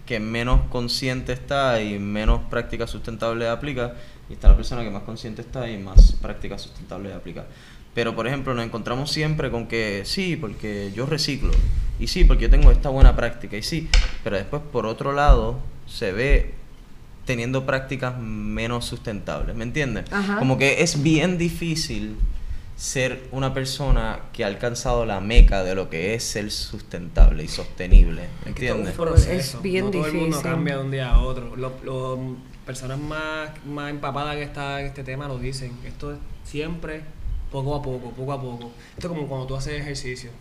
[0.06, 3.94] que menos consciente está y menos prácticas sustentables aplica,
[4.30, 7.46] y está la persona que más consciente está y más prácticas sustentables aplica.
[7.98, 11.50] Pero, por ejemplo, nos encontramos siempre con que sí, porque yo reciclo,
[12.00, 13.90] y sí, porque yo tengo esta buena práctica, y sí,
[14.24, 16.54] pero después, por otro lado, se ve
[17.26, 20.06] teniendo prácticas menos sustentables, ¿me entiendes?
[20.12, 20.38] Ajá.
[20.38, 22.18] Como que es bien difícil
[22.76, 27.48] ser una persona que ha alcanzado la meca de lo que es ser sustentable y
[27.48, 28.94] sostenible, ¿me es entiendes?
[28.94, 29.58] proceso.
[29.58, 30.52] Es bien no todo el mundo difícil.
[30.52, 31.56] cambia de un día a otro.
[31.56, 32.20] Los
[32.64, 35.72] personas más, más empapadas que están en este tema lo dicen.
[35.84, 37.17] Esto es siempre
[37.52, 38.72] poco a poco, poco a poco.
[38.96, 40.32] Esto es como cuando tú haces ejercicio.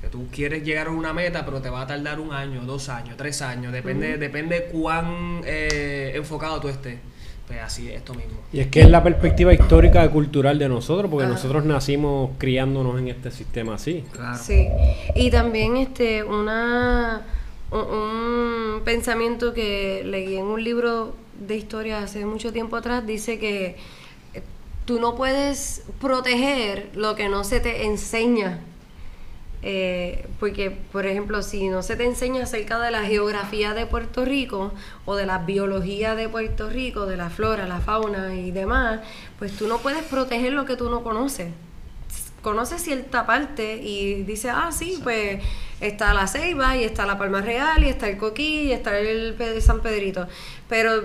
[0.00, 2.88] Que tú quieres llegar a una meta, pero te va a tardar un año, dos
[2.88, 3.72] años, tres años.
[3.72, 6.98] Depende, depende cuán eh, enfocado tú estés.
[7.48, 8.38] Pues así es esto mismo.
[8.52, 12.98] Y es que es la perspectiva histórica y cultural de nosotros, porque nosotros nacimos criándonos
[12.98, 14.04] en este sistema así.
[14.12, 14.38] Claro.
[14.38, 14.68] Sí,
[15.14, 17.22] y también este una
[17.70, 23.38] un, un pensamiento que leí en un libro de historia hace mucho tiempo atrás dice
[23.38, 23.76] que
[24.88, 28.58] tú no puedes proteger lo que no se te enseña.
[29.60, 34.24] Eh, porque, por ejemplo, si no se te enseña acerca de la geografía de Puerto
[34.24, 34.72] Rico
[35.04, 39.00] o de la biología de Puerto Rico, de la flora, la fauna y demás,
[39.38, 41.52] pues tú no puedes proteger lo que tú no conoces
[42.40, 45.42] conoce cierta parte y dice, ah, sí, pues
[45.80, 49.36] está la ceiba y está la palma real y está el coquí y está el
[49.60, 50.28] San Pedrito.
[50.68, 51.02] Pero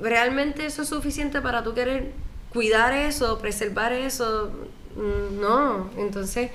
[0.00, 2.10] realmente eso es suficiente para tú querer
[2.52, 4.50] cuidar eso, preservar eso.
[4.96, 6.50] Mm, No, entonces,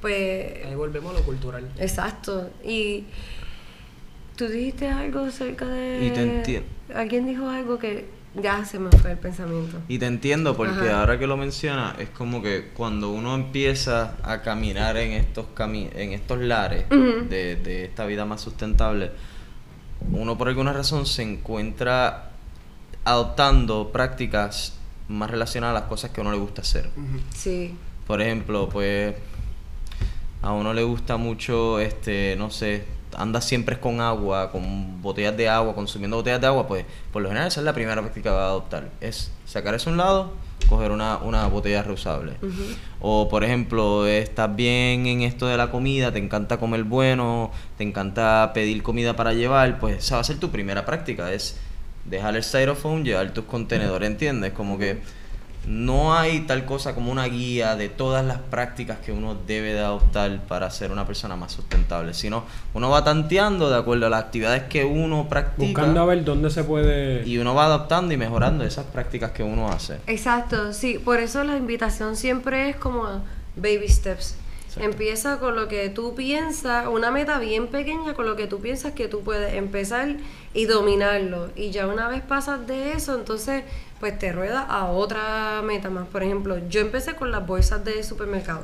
[0.00, 1.68] pues, Ahí volvemos a lo cultural.
[1.78, 2.50] exacto.
[2.64, 3.04] Y
[4.36, 6.06] tú dijiste algo acerca de...
[6.06, 6.62] Y te entien-
[6.94, 9.78] Alguien dijo algo que ya se me fue el pensamiento.
[9.88, 11.00] Y te entiendo porque Ajá.
[11.00, 15.90] ahora que lo menciona es como que cuando uno empieza a caminar en estos cami
[15.94, 19.10] en estos lares de, de esta vida más sustentable,
[20.12, 22.30] uno por alguna razón se encuentra
[23.04, 24.76] adoptando prácticas
[25.10, 26.88] más relacionadas a las cosas que a uno le gusta hacer.
[27.34, 27.76] Sí.
[28.06, 29.14] Por ejemplo, pues
[30.42, 32.84] a uno le gusta mucho, este, no sé,
[33.16, 37.28] anda siempre con agua, con botellas de agua, consumiendo botellas de agua, pues por lo
[37.28, 38.90] general esa es la primera práctica que va a adoptar.
[39.00, 40.32] Es sacar eso a un lado,
[40.68, 42.34] coger una, una botella reusable.
[43.00, 47.84] O por ejemplo, estás bien en esto de la comida, te encanta comer bueno, te
[47.84, 51.58] encanta pedir comida para llevar, pues esa va a ser tu primera práctica, es
[52.04, 54.52] dejar el styrofoam, llevar tus contenedores, ¿entiendes?
[54.52, 55.00] Como que
[55.66, 59.80] no hay tal cosa como una guía de todas las prácticas que uno debe de
[59.80, 64.24] adoptar para ser una persona más sustentable, sino uno va tanteando de acuerdo a las
[64.24, 67.26] actividades que uno practica Buscando a ver dónde se puede...
[67.26, 69.98] y uno va adaptando y mejorando esas prácticas que uno hace.
[70.06, 73.04] Exacto, sí, por eso la invitación siempre es como
[73.56, 74.36] baby steps.
[74.70, 74.88] Exacto.
[74.88, 78.92] Empieza con lo que tú piensas, una meta bien pequeña con lo que tú piensas
[78.92, 80.16] que tú puedes empezar
[80.54, 81.50] y dominarlo.
[81.56, 83.64] Y ya una vez pasas de eso, entonces
[83.98, 86.06] pues te rueda a otra meta más.
[86.06, 88.62] Por ejemplo, yo empecé con las bolsas de supermercado.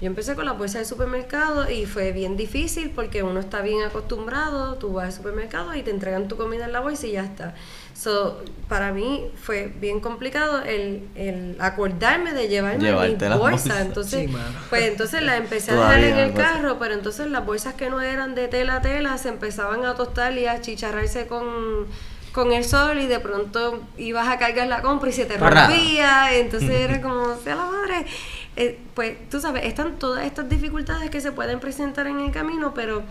[0.00, 3.82] Yo empecé con las bolsas de supermercado y fue bien difícil porque uno está bien
[3.82, 7.24] acostumbrado, tú vas al supermercado y te entregan tu comida en la bolsa y ya
[7.24, 7.56] está.
[7.98, 13.38] So, para mí fue bien complicado el, el acordarme de llevarme Llevarte bolsas.
[13.40, 13.80] bolsas.
[13.80, 14.36] Entonces, Sí,
[14.70, 18.00] pues entonces las empecé a dejar en el carro, pero entonces las bolsas que no
[18.00, 21.86] eran de tela a tela se empezaban a tostar y a chicharrarse con,
[22.30, 25.66] con el sol y de pronto ibas a cargar la compra y se te Parra.
[25.66, 28.06] rompía, entonces era como, sea la madre.
[28.54, 32.74] Eh, pues tú sabes, están todas estas dificultades que se pueden presentar en el camino,
[32.74, 33.02] pero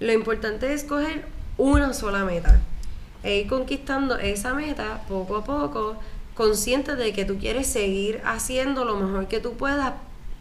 [0.00, 1.24] lo importante es coger
[1.58, 2.58] una sola meta
[3.26, 5.96] e ir conquistando esa meta poco a poco,
[6.34, 9.94] consciente de que tú quieres seguir haciendo lo mejor que tú puedas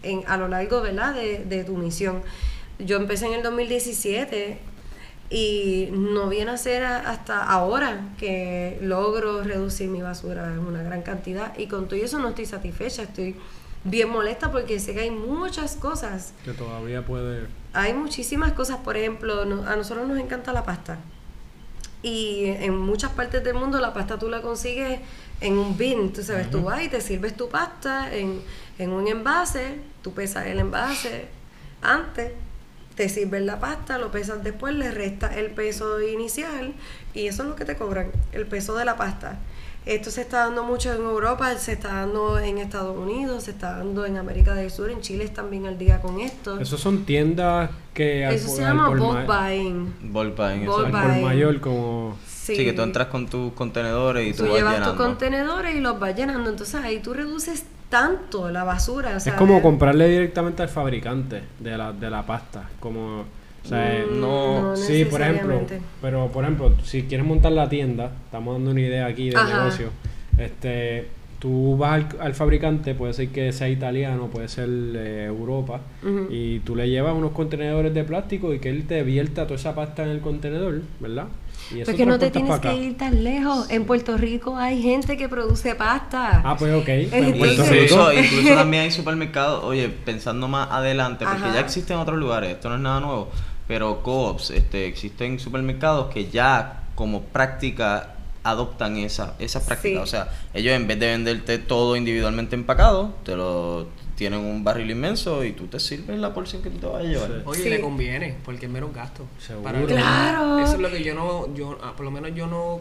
[0.04, 1.14] en, a lo largo ¿verdad?
[1.16, 2.22] De, de tu misión.
[2.80, 4.58] Yo empecé en el 2017
[5.30, 11.02] y no viene a ser hasta ahora que logro reducir mi basura en una gran
[11.02, 13.36] cantidad y con todo eso no estoy satisfecha, estoy
[13.84, 17.48] bien molesta porque sé que hay muchas cosas Que todavía puede...
[17.74, 21.00] hay muchísimas cosas, por ejemplo, no- a nosotros nos encanta la pasta.
[22.06, 25.00] Y en muchas partes del mundo la pasta tú la consigues
[25.42, 28.42] en un bin, tú sabes, tú vas y te sirves tu pasta en,
[28.78, 31.26] en un envase, tú pesas el envase
[31.82, 32.32] antes,
[32.94, 36.76] te sirves la pasta, lo pesas después, le restas el peso inicial
[37.16, 39.40] y eso es lo que te cobran, el peso de la pasta.
[39.86, 43.78] Esto se está dando mucho en Europa, se está dando en Estados Unidos, se está
[43.78, 46.60] dando en América del Sur, en Chile están bien al día con esto.
[46.60, 48.26] Esos son tiendas que...
[48.26, 50.64] al Eso por- se al llama bulk buying.
[50.64, 50.86] Eso.
[50.86, 51.24] al por buying.
[51.24, 52.18] mayor como...
[52.28, 54.96] Sí, Sí, que tú entras con tus contenedores y tú, Tú vas llevas llenando.
[54.96, 56.50] tus contenedores y los vas llenando.
[56.50, 59.18] Entonces ahí tú reduces tanto la basura.
[59.18, 62.70] o sea, es como comprarle directamente al fabricante de la, de la pasta.
[62.80, 63.26] Como...
[63.66, 65.62] O sea, Mm, no- Sí, por ejemplo,
[66.02, 69.58] pero por ejemplo, si quieres montar la tienda, estamos dando una idea aquí de Ajá.
[69.60, 69.90] negocio,
[70.38, 71.08] este,
[71.40, 75.82] tú vas al, al fabricante, puede ser que sea italiano, puede ser eh, Europa,
[76.30, 79.74] y tú le llevas unos contenedores de plástico y que él te vierta toda esa
[79.76, 81.26] pasta en el contenedor, ¿verdad?
[81.72, 83.70] Y Pues que no te tienes que ir tan lejos.
[83.72, 86.42] En Puerto Rico hay gente que produce pasta.
[86.46, 86.88] Ah, pues ok.
[86.90, 91.54] en Entonces- Puerto Incluso, Rico- incluso también hay supermercados, oye, pensando más adelante, porque Ajá.
[91.56, 93.30] ya existen otros lugares, esto no es nada nuevo,
[93.68, 98.12] pero co-ops, este, existen supermercados que ya como práctica
[98.44, 99.98] adoptan esa, esa práctica.
[100.00, 100.04] Sí.
[100.04, 104.92] O sea, ellos en vez de venderte todo individualmente empacado, te lo tienen un barril
[104.92, 107.28] inmenso y tú te sirves la porción que tú te vas a llevar.
[107.28, 107.34] Sí.
[107.46, 107.70] Oye, Sí.
[107.70, 109.26] le conviene, porque es menos gasto.
[109.40, 109.86] Seguro.
[109.88, 110.60] Claro.
[110.60, 112.80] Eso es lo que yo no, yo, ah, por lo menos yo no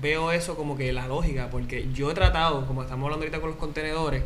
[0.00, 3.50] veo eso como que la lógica, porque yo he tratado, como estamos hablando ahorita con
[3.50, 4.24] los contenedores,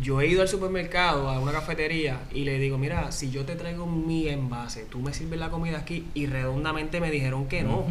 [0.00, 3.54] yo he ido al supermercado, a una cafetería, y le digo, mira, si yo te
[3.54, 7.84] traigo mi envase, tú me sirves la comida aquí, y redondamente me dijeron que no.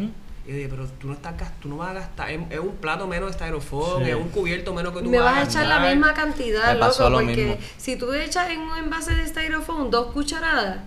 [0.46, 2.76] Y yo dije, pero tú no, estás, tú no vas a gastar, es, es un
[2.76, 4.10] plato menos de styrofoam, Sí.
[4.10, 6.78] es un cubierto menos que tú Me vas vas a echar la misma cantidad, Me
[6.80, 7.60] pasó loco, lo porque mismo.
[7.78, 10.80] si tú echas en un envase de styrofoam dos cucharadas,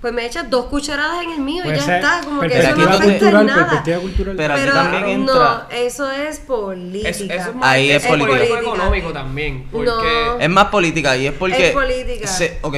[0.00, 2.76] pues me echas dos cucharadas en el mío y Puede ya está, como que eso
[2.76, 3.58] no afecta en cultural, nada.
[3.64, 4.36] perspectiva cultural.
[4.36, 7.08] Pero Pero también no, entra- eso es política.
[7.08, 8.60] Es- eso es más, Ahí es poco política.
[8.60, 9.86] económico también, porque...
[9.90, 10.38] No.
[10.38, 11.66] Es más política y es porque...
[11.68, 12.26] Es política.
[12.28, 12.76] se- ok,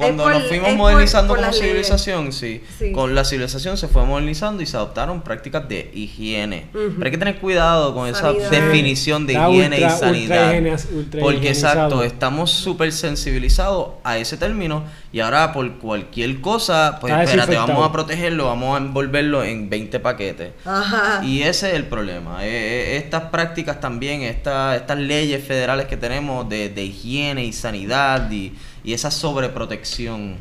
[0.00, 1.64] cuando por- nos fuimos es por- modernizando por como leyes.
[1.66, 2.92] civilización, sí, Sí.
[2.92, 6.66] con la civilización se fue modernizando y se adoptaron prácticas de higiene.
[6.72, 10.10] Pero hay que tener cuidado con esa definición de higiene ultra- y sanidad.
[10.10, 16.40] ultra higiene- ultra porque exacto, estamos súper sensibilizados a ese término y ahora por cualquier
[16.40, 20.52] cosa, pues Está espérate, vamos a protegerlo, vamos a envolverlo en 20 paquetes.
[20.64, 21.22] Ajá.
[21.24, 22.44] Y ese es el problema.
[22.44, 27.52] Eh, eh, estas prácticas también, esta- estas leyes federales que tenemos de, de higiene y
[27.52, 28.52] sanidad y,
[28.84, 30.36] y esa sobreprotección.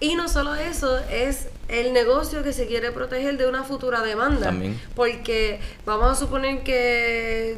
[0.00, 4.46] Y no solo eso, es el negocio que se quiere proteger de una futura demanda.
[4.46, 4.78] También.
[4.94, 7.56] Porque vamos a suponer que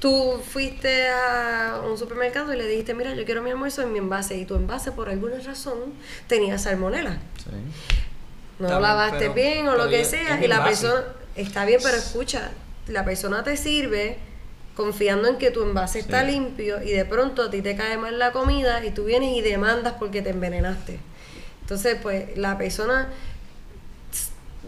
[0.00, 3.98] tú fuiste a un supermercado y le dijiste, mira, yo quiero mi almuerzo en mi
[3.98, 4.36] envase.
[4.38, 5.78] Y tu envase, por alguna razón,
[6.28, 7.18] tenía salmonela.
[8.58, 10.42] No Está lo bien, lavaste pero- bien o lo que sea.
[10.42, 10.86] Y la envase.
[10.86, 11.04] persona,
[11.34, 12.50] está bien, pero escucha,
[12.86, 14.18] la persona te sirve
[14.76, 18.18] confiando en que tu envase está limpio y de pronto a ti te cae mal
[18.18, 20.98] la comida y tú vienes y demandas porque te envenenaste.
[21.62, 23.08] Entonces, pues la persona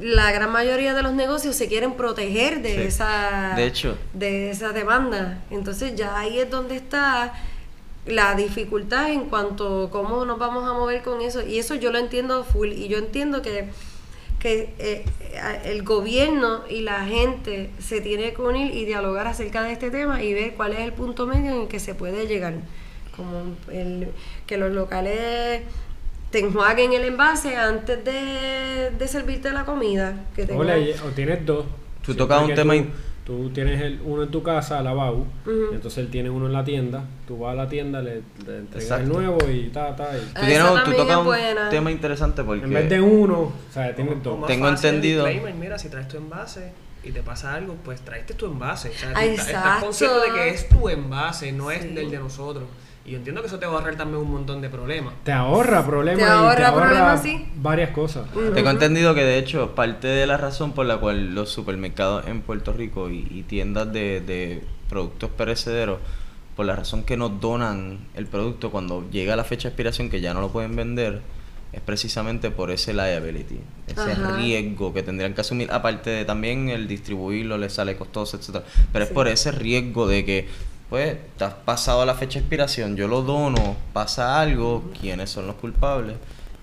[0.01, 2.81] la gran mayoría de los negocios se quieren proteger de Sí.
[2.83, 3.97] esa De hecho.
[4.13, 5.39] de esa demanda.
[5.51, 7.33] Entonces ya ahí es donde está
[8.05, 11.43] la dificultad en cuanto a cómo nos vamos a mover con eso.
[11.47, 12.73] Y eso yo lo entiendo full.
[12.73, 13.69] Y yo entiendo que,
[14.45, 19.63] que eh, eh, el gobierno y la gente se tiene que unir y dialogar acerca
[19.63, 22.27] de este tema y ver cuál es el punto medio en el que se puede
[22.27, 22.53] llegar.
[23.17, 24.09] Como el,
[24.47, 25.63] que los locales
[26.31, 30.27] te enjuaguen el envase antes de, de servirte la comida.
[30.37, 30.77] Que Hola,
[31.07, 31.65] o tienes dos.
[32.05, 32.91] Tú tocas un tema Tú,
[33.25, 35.27] tú tienes el, uno en tu casa, Ujú.
[35.73, 37.05] y entonces él tiene uno en la tienda.
[37.27, 39.13] Tú vas a la tienda, le, le entregas el Exacto.
[39.13, 40.11] nuevo y ta, ta.
[40.17, 41.71] Y, Tú, tienes, tocas un buena.
[41.71, 42.65] tema interesante porque...
[42.65, 44.39] en vez de uno, o sea, tienes O dos.
[44.41, 45.27] más Tengo fácil, entendido-
[45.59, 46.73] mira, si traes tu envase
[47.03, 48.91] y te pasa algo, pues traiste tu envase.
[48.91, 49.85] O sea, Ah, estás- exacto.
[49.87, 52.65] consciente de que es tu envase, no es del de nosotros.
[53.07, 55.13] Y yo entiendo que eso te va a ahorrar también un montón de problemas.
[55.25, 57.47] Te ahorra problemas Te y te ahorra ahorra problemas, sí.
[57.57, 58.27] varias cosas.
[58.55, 62.41] Tengo entendido que de hecho parte de la razón por la cual los supermercados en
[62.41, 65.99] Puerto Rico y, y tiendas de, de productos perecederos,
[66.57, 70.21] por la razón que nos donan el producto cuando llega la fecha de expiración que
[70.21, 71.21] ya no lo pueden vender,
[71.73, 73.59] es precisamente por ese liability,
[73.89, 74.37] ese Ajá.
[74.37, 79.05] riesgo que tendrían que asumir, aparte de también el distribuirlo les sale costoso, etcétera Pero
[79.05, 80.49] es por ese riesgo de que
[80.91, 85.47] pues te has pasado la fecha de expiración, yo lo dono, pasa algo, ¿quiénes son
[85.47, 86.17] los culpables?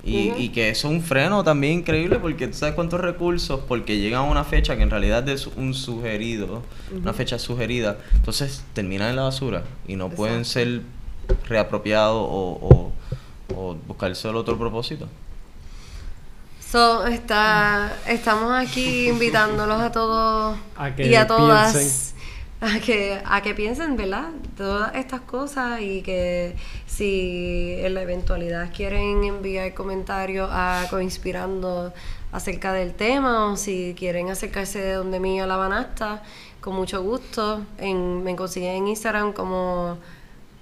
[0.03, 3.99] Y, y que eso es un freno también increíble porque tú sabes cuántos recursos, porque
[3.99, 9.11] llegan a una fecha que en realidad es un sugerido, una fecha sugerida, entonces terminan
[9.11, 10.81] en la basura y no pueden ser
[11.47, 12.91] reapropiados o,
[13.49, 15.07] o, o buscarse el otro propósito.
[16.71, 22.10] So, está, estamos aquí invitándolos a todos A que y a todas piensen.
[22.75, 24.29] a que, a que piensen, ¿verdad?
[24.55, 26.55] Todas estas cosas y que
[26.85, 31.91] si en la eventualidad quieren enviar comentarios a Coinspirando
[32.31, 36.21] acerca del tema o si quieren acercarse de donde mí a la banasta,
[36.61, 37.65] con mucho gusto.
[37.79, 39.97] En, me consiguen en Instagram como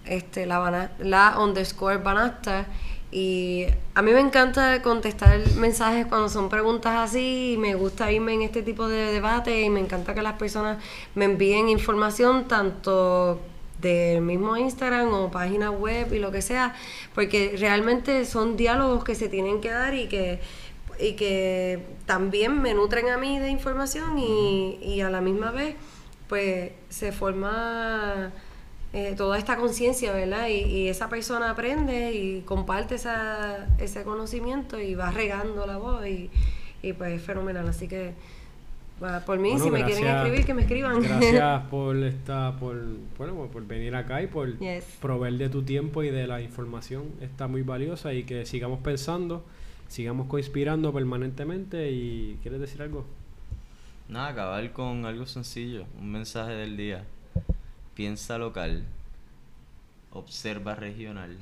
[0.06, 2.66] este, la, la underscore banasta.
[3.11, 3.65] Y
[3.95, 8.44] a mí me encanta contestar mensajes cuando son preguntas así y me gusta irme en
[8.44, 10.77] este tipo de debate y me encanta que las personas
[11.15, 13.40] me envíen información tanto
[13.81, 16.76] del mismo Instagram o página web y lo que sea,
[17.15, 20.40] porque realmente son diálogos que se tienen que dar y que,
[20.99, 25.76] y que también me nutren a mí de información y, y a la misma vez
[26.27, 28.31] pues se forma
[28.94, 30.48] eh, toda esta conciencia, ¿verdad?
[30.48, 36.07] Y, y esa persona aprende y comparte esa, ese conocimiento y va regando la voz
[36.07, 36.30] y,
[36.82, 37.68] y pues es fenomenal.
[37.68, 38.14] Así que
[39.26, 41.02] por mí, Bueno, si me quieren escribir, que me escriban.
[41.02, 42.76] Gracias por esta, por,
[43.18, 44.84] bueno, por venir acá y por Yes.
[45.02, 47.06] proveer de tu tiempo y de la información.
[47.22, 49.45] Está muy valiosa y que sigamos pensando,
[49.88, 53.06] sigamos conspirando permanentemente y ¿quieres decir algo?
[54.10, 57.06] Nada, acabar con algo sencillo, un mensaje del día.
[58.00, 58.86] Piensa local,
[60.12, 61.38] observa regional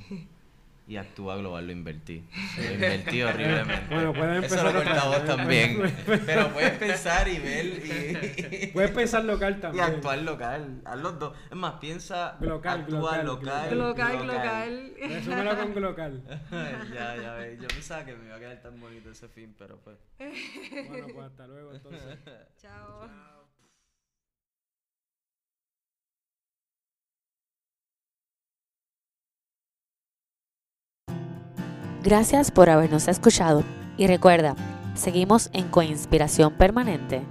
[0.88, 1.68] y actúa global.
[1.68, 2.24] Lo invertí.
[2.58, 3.94] Lo invertí horriblemente.
[3.94, 5.96] Bueno, puedes Eso empezar lo otra corta vos también.
[6.26, 9.86] Pero puedes pensar y ver y, Puedes pensar local y también.
[9.86, 10.82] actuar local.
[10.84, 11.38] Haz los dos.
[11.48, 14.24] Es más, piensa, Local, actúa local, local.
[14.24, 14.94] Glocal.
[15.00, 16.24] Resúmelo con local.
[16.92, 17.62] ya, ya ves.
[17.62, 19.96] Yo pensaba que me iba a quedar tan bonito ese fin, pero pues.
[20.18, 22.18] Bueno, pues hasta luego entonces.
[22.60, 23.37] Chao.
[32.08, 33.66] Gracias por habernos escuchado
[33.98, 34.56] y recuerda,
[34.96, 37.24] seguimos en Coinspiración Permanente.